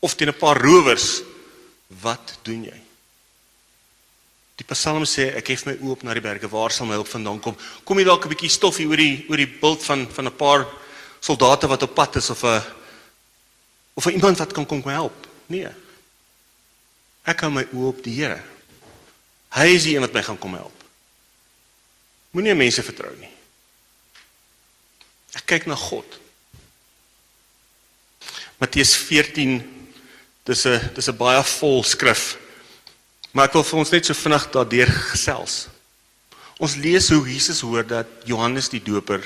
Of 0.00 0.14
teen 0.14 0.28
'n 0.28 0.38
paar 0.38 0.60
rowers, 0.60 1.22
wat 1.88 2.38
doen 2.42 2.64
jy? 2.64 2.80
Die 4.56 4.64
Psalm 4.64 5.04
sê 5.04 5.36
ek 5.36 5.48
hef 5.48 5.66
my 5.66 5.76
oop 5.82 6.02
na 6.02 6.14
die 6.14 6.20
berge, 6.20 6.48
waar 6.48 6.70
sal 6.70 6.86
my 6.86 6.94
hulp 6.94 7.08
vandaan 7.08 7.40
kom? 7.40 7.56
Kom 7.84 7.98
jy 7.98 8.04
dalk 8.04 8.24
'n 8.24 8.28
bietjie 8.28 8.50
stoffie 8.50 8.86
oor 8.86 8.96
die 8.96 9.26
oor 9.28 9.36
die 9.36 9.58
bult 9.60 9.84
van 9.84 10.08
van 10.10 10.26
'n 10.26 10.36
paar 10.36 10.66
soldate 11.20 11.66
wat 11.66 11.82
op 11.82 11.94
pad 11.94 12.16
is 12.16 12.30
of 12.30 12.42
'n 12.44 12.62
of 13.94 14.04
vir 14.04 14.12
iemand 14.12 14.38
wat 14.38 14.52
kan 14.52 14.66
kom 14.66 14.82
help. 14.82 15.26
Nee. 15.46 15.85
Ek 17.26 17.42
hou 17.42 17.50
my 17.50 17.64
oë 17.72 17.88
op 17.90 18.02
die 18.04 18.14
Here. 18.14 18.38
Hy 19.56 19.66
is 19.74 19.86
die 19.86 19.96
een 19.96 20.04
wat 20.04 20.14
my 20.14 20.22
gaan 20.22 20.38
kom 20.38 20.54
help. 20.54 20.84
Moenie 22.36 22.54
mense 22.54 22.84
vertrou 22.84 23.12
nie. 23.18 23.30
Ek 25.36 25.46
kyk 25.48 25.66
na 25.66 25.76
God. 25.78 26.18
Matteus 28.60 28.94
14 28.96 29.58
dis 30.46 30.66
'n 30.66 30.94
dis 30.94 31.08
'n 31.08 31.16
baie 31.16 31.42
vol 31.42 31.82
skrif. 31.84 32.36
Maar 33.32 33.48
ek 33.48 33.54
wil 33.54 33.64
vir 33.64 33.78
ons 33.78 33.90
net 33.90 34.06
so 34.06 34.14
vinnig 34.14 34.50
daardeur 34.52 34.86
gesels. 35.12 35.68
Ons 36.58 36.76
lees 36.76 37.08
hoe 37.10 37.28
Jesus 37.28 37.60
hoor 37.60 37.84
dat 37.86 38.06
Johannes 38.24 38.68
die 38.68 38.80
Doper 38.80 39.20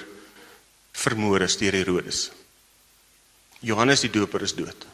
vermoor 0.93 1.43
is 1.43 1.57
deur 1.57 1.73
Herodes. 1.73 2.31
Johannes 3.61 4.01
die 4.01 4.11
Doper 4.11 4.43
is 4.43 4.55
dood. 4.55 4.87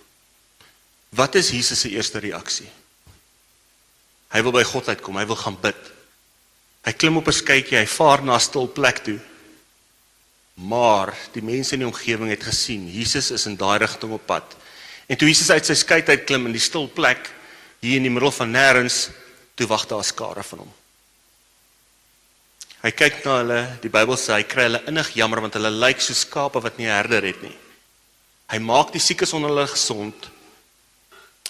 Wat 1.11 1.35
is 1.35 1.51
Jesus 1.51 1.81
se 1.81 1.88
eerste 1.88 2.19
reaksie? 2.19 2.69
Hy 4.35 4.43
wil 4.43 4.53
by 4.53 4.65
God 4.67 4.89
uitkom, 4.89 5.17
hy 5.17 5.27
wil 5.27 5.39
gaan 5.39 5.59
bid. 5.61 5.93
Hy 6.87 6.93
klim 6.93 7.17
op 7.17 7.29
'n 7.29 7.33
skytjie, 7.33 7.79
hy 7.79 7.87
vaar 7.87 8.23
na 8.23 8.35
'n 8.35 8.41
stil 8.41 8.69
plek 8.69 9.05
toe. 9.05 9.19
Maar 10.55 11.15
die 11.33 11.43
mense 11.43 11.75
in 11.75 11.81
die 11.81 11.89
omgewing 11.89 12.31
het 12.31 12.43
gesien 12.43 12.89
Jesus 12.89 13.31
is 13.31 13.47
in 13.47 13.57
daai 13.57 13.79
rigting 13.79 14.12
op 14.12 14.27
pad. 14.27 14.57
En 15.07 15.17
toe 15.17 15.29
Jesus 15.29 15.51
uit 15.51 15.67
sy 15.67 15.75
skei 15.75 16.03
uit 16.03 16.25
klim 16.25 16.47
in 16.47 16.53
die 16.53 16.61
stil 16.61 16.89
plek 16.89 17.31
hier 17.81 17.97
in 17.97 18.03
die 18.03 18.11
middel 18.11 18.31
van 18.31 18.53
nêrens, 18.53 19.11
toe 19.55 19.67
wag 19.67 19.87
daar 19.87 19.99
'n 19.99 20.05
skare 20.05 20.43
van 20.43 20.59
hom. 20.59 20.73
Hy 22.83 22.91
kyk 22.91 23.25
na 23.25 23.39
hulle, 23.39 23.79
die 23.83 23.89
Bybel 23.89 24.17
sê 24.17 24.33
hy 24.33 24.43
kry 24.43 24.62
hulle 24.62 24.83
innig 24.87 25.15
jammer 25.15 25.41
want 25.41 25.55
hulle 25.55 25.71
lyk 25.71 26.01
so 26.01 26.15
skape 26.15 26.61
wat 26.62 26.79
nie 26.79 26.87
'n 26.87 26.97
herder 26.97 27.23
het 27.23 27.43
nie. 27.43 27.57
Hy 28.49 28.59
maak 28.59 28.93
die 28.93 29.01
siekes 29.01 29.33
onder 29.33 29.51
hulle 29.51 29.67
gesond. 29.67 30.31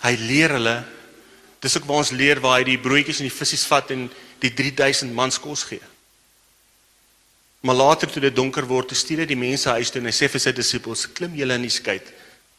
Hy 0.02 0.16
leer 0.16 0.50
hulle 0.50 0.84
dis 1.60 1.76
ook 1.76 1.86
waar 1.88 2.02
ons 2.04 2.14
leer 2.14 2.40
waar 2.40 2.60
hy 2.60 2.64
die 2.72 2.80
broodjies 2.80 3.20
en 3.20 3.28
die 3.28 3.34
visse 3.34 3.58
vat 3.68 3.90
en 3.94 4.08
die 4.42 4.52
3000 4.54 5.14
mans 5.14 5.38
kos 5.40 5.64
gee. 5.70 5.82
Maar 7.66 7.74
later 7.74 8.10
toe 8.10 8.22
dit 8.22 8.36
donker 8.36 8.66
word, 8.68 8.88
toe 8.88 8.98
stuur 8.98 9.24
hy 9.24 9.26
die 9.30 9.38
mense 9.38 9.70
huis 9.74 9.90
toe 9.90 10.02
en 10.02 10.10
hy 10.10 10.14
sê 10.14 10.28
vir 10.30 10.42
sy 10.42 10.52
disippels: 10.54 11.06
"Klim 11.16 11.34
julle 11.34 11.56
in 11.58 11.66
die 11.66 11.72
skei, 11.72 11.98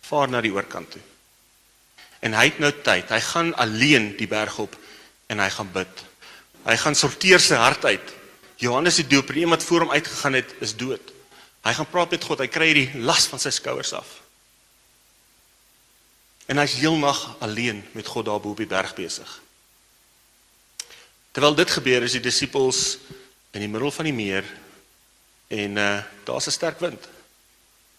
vaar 0.10 0.28
na 0.28 0.42
die 0.42 0.52
oorkant 0.52 0.92
toe." 0.92 1.02
En 2.20 2.34
hy 2.34 2.46
het 2.50 2.60
nou 2.60 2.72
tyd. 2.84 3.10
Hy 3.10 3.20
gaan 3.22 3.54
alleen 3.56 4.16
die 4.18 4.28
berg 4.28 4.58
op 4.60 4.76
en 5.28 5.40
hy 5.40 5.50
gaan 5.54 5.70
bid. 5.72 6.04
Hy 6.66 6.76
gaan 6.82 6.96
sorteer 6.96 7.40
sy 7.40 7.56
hart 7.56 7.86
uit. 7.86 8.14
Johannes 8.58 8.98
die 8.98 9.08
Doper, 9.08 9.38
iemand 9.38 9.64
voor 9.64 9.86
hom 9.86 9.92
uitgegaan 9.92 10.34
het, 10.34 10.56
is 10.66 10.76
dood. 10.76 11.14
Hy 11.64 11.74
gaan 11.78 11.90
praat 11.92 12.12
met 12.12 12.24
God. 12.24 12.42
Hy 12.42 12.48
kry 12.48 12.72
hierdie 12.72 13.04
las 13.06 13.28
van 13.30 13.40
sy 13.40 13.54
skouers 13.54 13.94
af. 13.94 14.10
En 16.48 16.58
hy's 16.62 16.78
heelnag 16.80 17.36
alleen 17.44 17.84
met 17.92 18.08
God 18.08 18.26
daar 18.26 18.40
bo 18.40 18.56
op 18.56 18.62
die 18.62 18.70
berg 18.70 18.94
besig. 18.96 19.28
Terwyl 21.36 21.56
dit 21.56 21.70
gebeur 21.70 22.04
is 22.08 22.16
die 22.16 22.24
disippels 22.24 22.98
in 23.52 23.62
die 23.66 23.70
middel 23.70 23.92
van 23.92 24.08
die 24.08 24.16
meer 24.16 24.48
en 25.54 25.78
uh 25.78 26.04
daar's 26.24 26.48
'n 26.48 26.56
sterk 26.56 26.80
wind. 26.80 27.04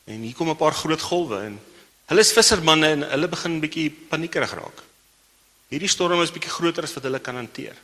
En 0.04 0.20
hier 0.24 0.34
kom 0.34 0.48
'n 0.50 0.56
paar 0.56 0.74
groot 0.74 1.00
golwe 1.00 1.38
en 1.44 1.60
hulle 2.06 2.20
is 2.20 2.32
vissermanne 2.32 2.88
en 2.88 3.02
hulle 3.10 3.28
begin 3.28 3.60
bietjie 3.60 3.90
paniekerig 3.90 4.52
raak. 4.52 4.82
Hierdie 5.68 5.88
storm 5.88 6.22
is 6.22 6.32
bietjie 6.32 6.50
groter 6.50 6.82
as 6.82 6.94
wat 6.94 7.02
hulle 7.04 7.20
kan 7.20 7.36
hanteer. 7.36 7.76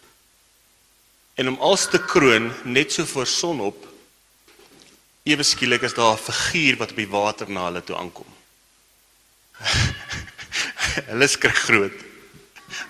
En 1.35 1.49
om 1.49 1.61
als 1.61 1.89
te 1.91 1.99
kroon 1.99 2.53
net 2.65 2.93
so 2.93 3.05
voor 3.05 3.27
sonop 3.27 3.87
ewe 5.23 5.43
skielik 5.43 5.83
is 5.83 5.95
daar 5.95 6.17
'n 6.17 6.25
figuur 6.25 6.77
wat 6.77 6.91
op 6.91 6.97
die 6.97 7.09
water 7.09 7.51
na 7.51 7.65
hulle 7.65 7.85
toe 7.85 7.97
aankom. 7.97 8.31
hulle 11.11 11.29
skrik 11.29 11.59
groot. 11.67 12.05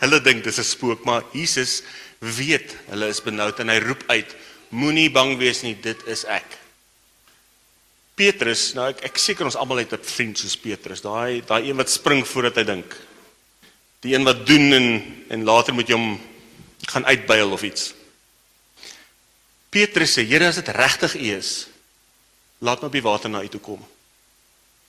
Hulle 0.00 0.20
dink 0.24 0.44
dis 0.44 0.58
'n 0.58 0.64
spook, 0.64 1.04
maar 1.04 1.24
Jesus 1.32 1.82
weet 2.18 2.76
hulle 2.88 3.08
is 3.08 3.22
benoud 3.22 3.60
en 3.60 3.68
hy 3.68 3.78
roep 3.84 4.04
uit: 4.08 4.36
Moenie 4.70 5.10
bang 5.10 5.36
wees 5.38 5.62
nie, 5.62 5.74
dit 5.74 6.06
is 6.06 6.24
ek. 6.24 6.58
Petrus, 8.14 8.74
nou 8.74 8.88
ek 8.92 9.02
ek 9.10 9.18
seker 9.18 9.46
ons 9.46 9.58
almal 9.58 9.82
het 9.82 9.92
'n 9.92 10.02
vriend 10.02 10.38
soos 10.38 10.56
Petrus, 10.56 11.02
daai 11.02 11.42
daai 11.42 11.68
een 11.68 11.76
wat 11.76 11.90
spring 11.90 12.24
voordat 12.26 12.56
hy 12.56 12.64
dink. 12.64 12.96
Die 14.00 14.14
een 14.14 14.24
wat 14.24 14.46
doen 14.46 14.72
en 14.72 14.88
en 15.28 15.44
later 15.44 15.74
moet 15.74 15.88
jy 15.88 15.94
hom 15.94 16.20
gaan 16.86 17.06
uitbuil 17.06 17.52
of 17.52 17.62
iets. 17.62 17.94
Petrus 19.70 20.14
sê: 20.14 20.22
"Here, 20.22 20.46
as 20.46 20.54
dit 20.54 20.68
regtig 20.68 21.14
U 21.14 21.36
is, 21.38 21.66
laat 22.60 22.80
my 22.80 22.86
op 22.86 22.92
die 22.92 23.02
water 23.02 23.30
na 23.30 23.42
U 23.42 23.48
toe 23.48 23.60
kom." 23.60 23.80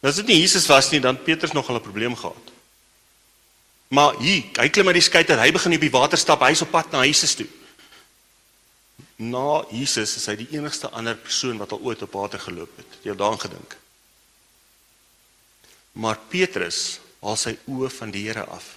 Nou 0.02 0.12
as 0.12 0.16
dit 0.16 0.28
nie 0.28 0.42
Jesus 0.42 0.68
was 0.68 0.92
nie, 0.92 1.00
dan 1.00 1.24
Petrus 1.24 1.54
nog 1.54 1.70
'n 1.70 1.82
probleem 1.82 2.16
gehad. 2.16 2.55
Maar 3.88 4.18
hier, 4.18 4.48
hy 4.58 4.70
klim 4.74 4.90
uit 4.90 4.98
die 4.98 5.06
skei 5.06 5.22
uit, 5.22 5.38
hy 5.40 5.52
begin 5.54 5.78
op 5.78 5.86
die 5.86 5.94
water 5.94 6.20
stap, 6.20 6.44
hy's 6.48 6.64
op 6.66 6.72
pad 6.74 6.92
na 6.94 7.04
Jesus 7.06 7.36
toe. 7.38 7.48
Na 9.22 9.64
Jesus 9.72 10.18
is 10.20 10.26
hy 10.28 10.36
die 10.42 10.50
enigste 10.58 10.90
ander 10.92 11.16
persoon 11.16 11.60
wat 11.62 11.72
al 11.72 11.84
ooit 11.86 12.02
op 12.04 12.16
water 12.18 12.42
geloop 12.42 12.72
het. 12.82 12.98
Jy 13.04 13.14
het 13.14 13.22
daaraan 13.22 13.44
gedink. 13.46 13.78
Maar 15.96 16.20
Petrus 16.32 17.00
haal 17.22 17.38
sy 17.40 17.56
oë 17.72 17.92
van 17.94 18.12
die 18.12 18.26
Here 18.26 18.44
af. 18.52 18.74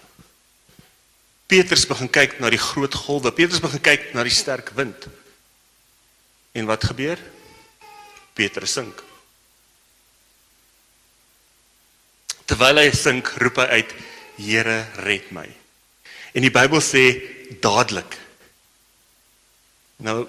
Petrus 1.49 1.87
begin 1.89 2.11
kyk 2.13 2.37
na 2.39 2.53
die 2.53 2.61
groot 2.61 2.95
golwe. 2.95 3.33
Petrus 3.35 3.63
begin 3.65 3.83
kyk 3.83 4.13
na 4.15 4.23
die 4.27 4.35
sterk 4.35 4.71
wind. 4.77 5.09
En 6.53 6.69
wat 6.69 6.85
gebeur? 6.85 7.19
Petrus 8.39 8.77
sink. 8.77 9.03
Terwyl 12.49 12.85
hy 12.85 12.93
sink, 12.95 13.33
roep 13.43 13.59
hy 13.61 13.81
uit: 13.81 13.97
"Here, 14.39 14.87
red 15.05 15.31
my." 15.31 15.47
En 16.33 16.43
die 16.43 16.55
Bybel 16.55 16.81
sê 16.81 17.05
dadelik. 17.61 18.19
Nou 20.05 20.27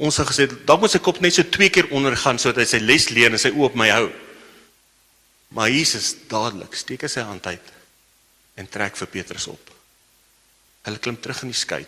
ons 0.00 0.16
het 0.16 0.30
gesê 0.30 0.46
dalk 0.64 0.80
moet 0.80 0.94
sy 0.94 0.98
kop 1.04 1.18
net 1.20 1.34
so 1.36 1.44
twee 1.44 1.68
keer 1.68 1.90
ondergaan 1.92 2.38
sodat 2.40 2.62
hy 2.62 2.68
sy 2.70 2.78
les 2.80 3.10
leer 3.12 3.34
en 3.34 3.42
sy 3.42 3.50
oë 3.52 3.66
op 3.68 3.76
my 3.76 3.90
hou. 3.92 4.06
Maar 5.52 5.68
Jesus 5.74 6.14
dadelik 6.30 6.76
steek 6.78 7.04
sy 7.10 7.24
hand 7.26 7.46
uit 7.50 7.72
en 8.60 8.68
trek 8.68 8.96
vir 8.96 9.10
Petrus 9.12 9.48
op. 9.50 9.74
Hulle 10.86 11.02
klim 11.02 11.18
terug 11.20 11.42
in 11.44 11.52
die 11.52 11.58
skei. 11.58 11.84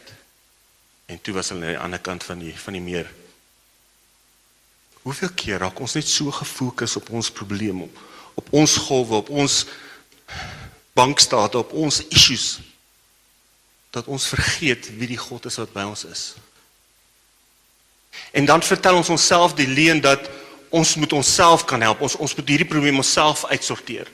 En 1.09 1.21
toe 1.21 1.35
was 1.37 1.53
hulle 1.53 1.65
aan 1.67 1.75
die 1.77 1.85
ander 1.87 2.03
kant 2.05 2.25
van 2.25 2.43
die 2.43 2.53
van 2.57 2.77
die 2.77 2.85
meer. 2.85 3.09
Hoeveel 5.03 5.33
keer 5.35 5.63
raak 5.63 5.81
ons 5.83 5.97
net 5.99 6.07
so 6.07 6.31
gefokus 6.31 6.97
op 7.01 7.09
ons 7.11 7.31
probleme, 7.35 7.89
op, 7.89 8.03
op 8.43 8.53
ons 8.61 8.77
golwe, 8.87 9.19
op 9.25 9.33
ons 9.35 9.65
bankstate, 10.93 11.59
op 11.59 11.73
ons 11.73 12.03
issues 12.09 12.61
dat 13.93 14.09
ons 14.09 14.27
vergeet 14.33 14.89
wie 14.97 15.11
die 15.11 15.21
God 15.21 15.47
is 15.51 15.59
wat 15.61 15.73
by 15.75 15.85
ons 15.89 16.05
is. 16.09 16.23
En 18.33 18.49
dan 18.49 18.63
vertel 18.65 18.97
ons 18.97 19.13
onsself 19.13 19.55
die 19.57 19.69
leuen 19.69 20.01
dat 20.01 20.31
ons 20.73 20.95
moet 20.97 21.13
onsself 21.13 21.65
kan 21.69 21.81
help. 21.85 22.01
Ons 22.01 22.17
ons 22.17 22.35
moet 22.37 22.49
hierdie 22.49 22.69
probleem 22.69 23.01
onsself 23.01 23.45
uitsorteer. 23.53 24.09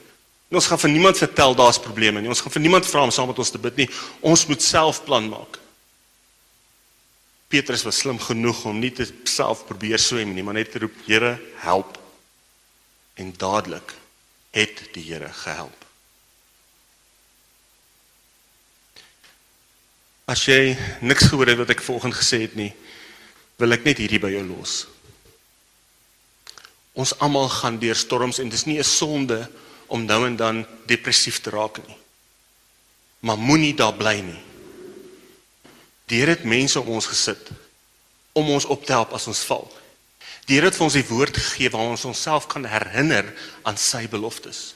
En 0.49 0.59
ons 0.59 0.67
gaan 0.67 0.81
vir 0.81 0.91
niemand 0.91 1.19
vertel 1.19 1.55
daar's 1.55 1.79
probleme 1.79 2.21
nie. 2.21 2.31
Ons 2.31 2.41
gaan 2.43 2.55
vir 2.55 2.65
niemand 2.65 2.87
vra 2.89 3.05
om 3.05 3.13
saam 3.13 3.29
met 3.31 3.39
ons 3.39 3.51
te 3.53 3.61
bid 3.61 3.83
nie. 3.83 3.89
Ons 4.25 4.47
moet 4.49 4.63
self 4.63 5.03
plan 5.07 5.27
maak. 5.31 5.59
Petrus 7.49 7.85
was 7.87 8.01
slim 8.03 8.19
genoeg 8.21 8.65
om 8.69 8.77
nie 8.81 8.91
te 8.93 9.07
self 9.29 9.63
probeer 9.69 10.01
swem 10.01 10.35
nie, 10.35 10.43
maar 10.45 10.59
net 10.59 10.73
te 10.73 10.83
roep, 10.83 10.97
Here, 11.07 11.37
help. 11.63 11.97
En 13.17 13.31
dadelik 13.37 13.95
het 14.53 14.83
die 14.93 15.07
Here 15.07 15.31
gehelp. 15.33 15.88
As 20.29 20.43
jy 20.45 20.75
niks 21.01 21.31
gehoor 21.31 21.49
het 21.49 21.57
wat 21.57 21.71
ek 21.73 21.81
vanoggend 21.81 22.13
gesê 22.13 22.43
het 22.43 22.55
nie, 22.59 22.69
wil 23.57 23.73
ek 23.73 23.87
net 23.87 23.97
hierdie 23.97 24.21
by 24.21 24.29
jou 24.35 24.43
los. 24.45 24.83
Ons 26.99 27.15
almal 27.23 27.49
gaan 27.49 27.79
deur 27.81 27.97
storms 27.97 28.37
en 28.43 28.49
dis 28.49 28.65
nie 28.65 28.77
'n 28.77 28.83
sonde 28.83 29.49
om 29.87 30.05
nou 30.05 30.25
en 30.25 30.35
dan 30.35 30.65
depressief 30.85 31.41
te 31.41 31.49
raak 31.49 31.81
nie. 31.87 31.97
Maar 33.19 33.37
moenie 33.37 33.73
daar 33.73 33.93
bly 33.93 34.21
nie. 34.21 34.41
Die 36.05 36.19
Here 36.19 36.31
het 36.31 36.43
mense 36.43 36.79
om 36.79 36.87
ons 36.87 37.07
gesit 37.07 37.49
om 38.33 38.49
ons 38.49 38.65
op 38.65 38.85
te 38.85 38.91
help 38.91 39.13
as 39.13 39.27
ons 39.27 39.43
val. 39.43 39.67
Die 40.45 40.55
Here 40.55 40.65
het 40.65 40.75
vir 40.75 40.83
ons 40.83 40.93
die 40.93 41.07
woord 41.09 41.37
gegee 41.37 41.69
waar 41.69 41.89
ons 41.89 42.05
onsself 42.05 42.47
kan 42.47 42.65
herinner 42.65 43.33
aan 43.63 43.77
sy 43.77 44.07
beloftes. 44.07 44.75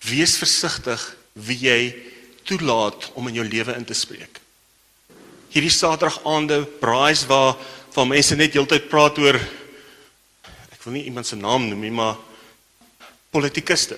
Wees 0.00 0.36
versigtig 0.36 1.17
wie 1.46 1.58
jy 1.62 1.80
toelaat 2.48 3.10
om 3.14 3.28
in 3.28 3.38
jou 3.40 3.46
lewe 3.46 3.74
in 3.76 3.86
te 3.86 3.96
spreek. 3.96 4.40
Hierdie 5.52 5.72
Saterdag 5.72 6.20
aande 6.28 6.62
braais 6.80 7.26
waar 7.28 7.56
waar 7.94 8.06
mense 8.06 8.36
net 8.38 8.54
heeltyd 8.54 8.84
praat 8.90 9.16
oor 9.18 9.34
ek 9.34 10.84
wil 10.84 10.94
nie 10.94 11.08
iemand 11.08 11.26
se 11.26 11.34
naam 11.34 11.64
noem 11.66 11.80
nie, 11.82 11.90
maar 11.90 12.14
politikuste. 13.34 13.96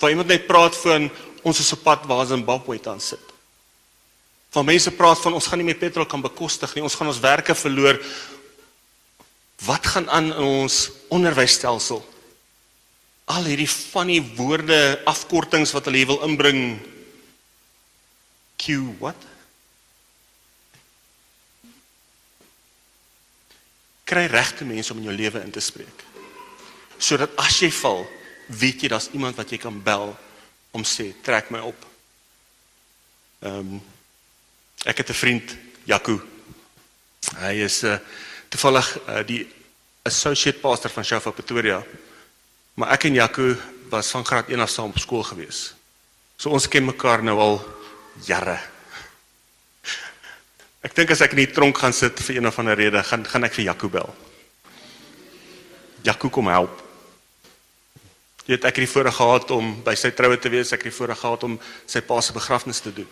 Waar 0.00 0.10
iemand 0.10 0.32
net 0.32 0.48
praat 0.48 0.74
van 0.82 1.06
ons 1.44 1.60
is 1.60 1.72
op 1.76 1.84
pad 1.84 2.08
waar 2.10 2.26
Zimbabwe 2.26 2.80
tans 2.82 3.12
sit. 3.14 3.34
Van 4.54 4.66
mense 4.66 4.90
praat 4.96 5.20
van 5.22 5.36
ons 5.36 5.46
gaan 5.46 5.60
nie 5.60 5.68
meer 5.68 5.78
petrol 5.78 6.08
kan 6.10 6.22
bekostig 6.24 6.74
nie, 6.74 6.82
ons 6.82 6.96
gaan 6.98 7.12
ons 7.12 7.22
werke 7.22 7.54
verloor. 7.54 8.00
Wat 9.64 9.86
gaan 9.94 10.10
aan 10.10 10.32
in 10.32 10.50
ons 10.64 10.80
onderwysstelsel? 11.14 12.02
al 13.24 13.46
hierdie 13.48 13.68
van 13.68 14.10
die 14.12 14.22
woorde, 14.36 15.00
afkortings 15.08 15.72
wat 15.72 15.88
hulle 15.88 16.04
wil 16.06 16.20
inbring. 16.26 16.76
Q 18.60 18.76
wat? 19.00 19.30
Kry 24.04 24.26
regte 24.28 24.66
mense 24.68 24.92
om 24.92 25.00
in 25.00 25.08
jou 25.08 25.16
lewe 25.16 25.40
in 25.40 25.54
te 25.54 25.62
spreek. 25.64 26.04
Sodat 27.00 27.32
as 27.40 27.56
jy 27.62 27.70
val, 27.72 28.04
weet 28.52 28.84
jy 28.84 28.92
daar's 28.92 29.08
iemand 29.16 29.38
wat 29.40 29.50
jy 29.50 29.58
kan 29.60 29.80
bel 29.82 30.12
om 30.76 30.84
sê 30.84 31.10
trek 31.24 31.50
my 31.54 31.64
op. 31.64 31.90
Ehm 33.44 33.74
um, 33.76 33.82
ek 34.84 34.98
het 35.00 35.10
'n 35.10 35.16
vriend, 35.16 35.56
Jaco. 35.84 36.20
Hy 37.40 37.54
is 37.64 37.82
'n 37.82 37.86
uh, 37.86 37.98
toevallig 38.48 38.98
uh, 39.08 39.24
die 39.26 39.48
associate 40.02 40.58
pastor 40.58 40.90
van 40.90 41.04
Shafa 41.04 41.30
Pretoria. 41.30 41.82
Maar 42.74 42.96
ek 42.96 43.06
en 43.08 43.14
Jaco 43.14 43.54
was 43.88 44.10
van 44.10 44.24
graad 44.26 44.48
1 44.50 44.60
af 44.60 44.70
saam 44.70 44.90
op 44.90 44.98
skool 44.98 45.22
gewees. 45.22 45.74
So 46.36 46.50
ons 46.50 46.68
ken 46.68 46.84
mekaar 46.84 47.22
nou 47.22 47.38
al 47.38 47.60
jare. 48.26 48.58
Ek 50.84 50.94
dink 50.96 51.14
as 51.14 51.22
ek 51.24 51.36
in 51.36 51.44
die 51.44 51.52
tronk 51.54 51.78
gaan 51.78 51.94
sit 51.96 52.18
vir 52.26 52.36
een 52.36 52.50
of 52.50 52.58
ander 52.58 52.76
rede, 52.76 53.02
gaan 53.06 53.22
gaan 53.24 53.46
ek 53.46 53.54
vir 53.56 53.70
Jaco 53.70 53.88
bel. 53.88 54.10
Jaco 56.04 56.28
kom 56.28 56.50
help. 56.52 56.82
Jy 58.44 58.52
weet 58.52 58.66
ek 58.68 58.76
het 58.76 58.84
die 58.84 58.92
voorreg 58.92 59.16
gehad 59.16 59.52
om 59.56 59.70
by 59.86 59.94
sy 59.96 60.10
troue 60.12 60.36
te 60.36 60.50
wees, 60.52 60.74
ek 60.74 60.82
het 60.82 60.90
die 60.90 60.98
voorreg 60.98 61.20
gehad 61.22 61.46
om 61.46 61.54
sy 61.88 62.02
pa 62.04 62.18
se 62.20 62.34
begrafnis 62.36 62.82
te 62.84 62.92
doen. 62.92 63.08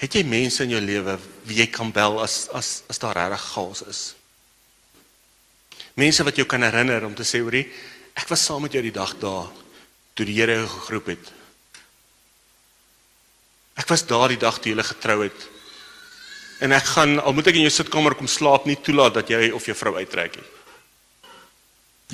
Het 0.00 0.16
jy 0.16 0.22
mense 0.24 0.64
in 0.64 0.72
jou 0.72 0.80
lewe 0.80 1.18
wie 1.44 1.58
jy 1.60 1.66
kan 1.72 1.92
bel 1.92 2.16
as 2.22 2.46
as 2.56 2.78
as 2.88 3.02
daar 3.02 3.18
regtig 3.18 3.44
chaos 3.50 3.82
is? 3.90 4.00
Mense 6.00 6.24
wat 6.24 6.40
jou 6.40 6.46
kan 6.48 6.64
herinner 6.64 7.04
om 7.04 7.14
te 7.14 7.22
sê, 7.22 7.42
"Hoerie, 7.44 7.68
ek 8.14 8.28
was 8.30 8.44
saam 8.44 8.62
met 8.62 8.72
jou 8.72 8.82
die 8.82 8.94
dag 8.94 9.16
daar 9.18 9.50
toe 10.14 10.26
die 10.26 10.36
Here 10.38 10.54
jou 10.60 10.68
geroep 10.86 11.06
het." 11.14 11.32
Ek 13.74 13.90
was 13.90 14.06
daar 14.06 14.30
die 14.30 14.38
dag 14.38 14.60
toe 14.62 14.72
jy 14.74 14.82
getrou 14.86 15.22
het. 15.24 15.48
En 16.62 16.72
ek 16.72 16.86
gaan 16.94 17.18
al 17.18 17.34
moet 17.34 17.50
ek 17.50 17.58
in 17.58 17.66
jou 17.66 17.74
sitkamer 17.74 18.14
kom 18.14 18.30
slaap 18.30 18.66
nie 18.66 18.78
toelaat 18.78 19.18
dat 19.18 19.30
jy 19.30 19.50
of 19.50 19.66
jou 19.66 19.74
vrou 19.76 19.96
uittrek 19.98 20.38
nie. 20.38 20.46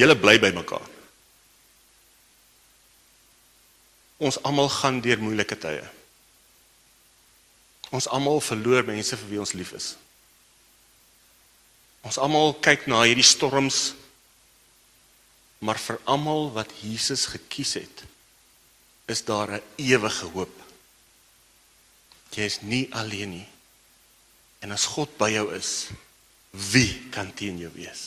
Julle 0.01 0.17
bly 0.17 0.39
by 0.41 0.51
mekaar. 0.57 0.87
Ons 4.21 4.41
almal 4.45 4.69
gaan 4.73 5.01
deur 5.05 5.21
moeilike 5.21 5.57
tye. 5.61 5.85
Ons 7.91 8.09
almal 8.09 8.41
verloor 8.45 8.87
mense 8.89 9.17
vir 9.17 9.29
wie 9.29 9.41
ons 9.43 9.55
lief 9.57 9.73
is. 9.77 9.95
Ons 12.07 12.17
almal 12.21 12.55
kyk 12.65 12.87
na 12.89 13.03
hierdie 13.05 13.27
storms 13.27 13.91
maar 15.61 15.79
vir 15.79 16.01
almal 16.09 16.49
wat 16.57 16.73
Jesus 16.81 17.27
gekies 17.35 17.77
het 17.81 18.05
is 19.11 19.25
daar 19.25 19.51
'n 19.59 19.63
ewige 19.77 20.27
hoop. 20.35 20.57
Jy 22.31 22.43
is 22.43 22.61
nie 22.61 22.95
alleen 22.95 23.31
nie. 23.31 23.49
En 24.59 24.71
as 24.71 24.85
God 24.85 25.17
by 25.17 25.31
jou 25.31 25.55
is, 25.55 25.89
wie 26.51 27.09
kan 27.11 27.35
teen 27.35 27.59
jou 27.59 27.71
wees? 27.75 28.03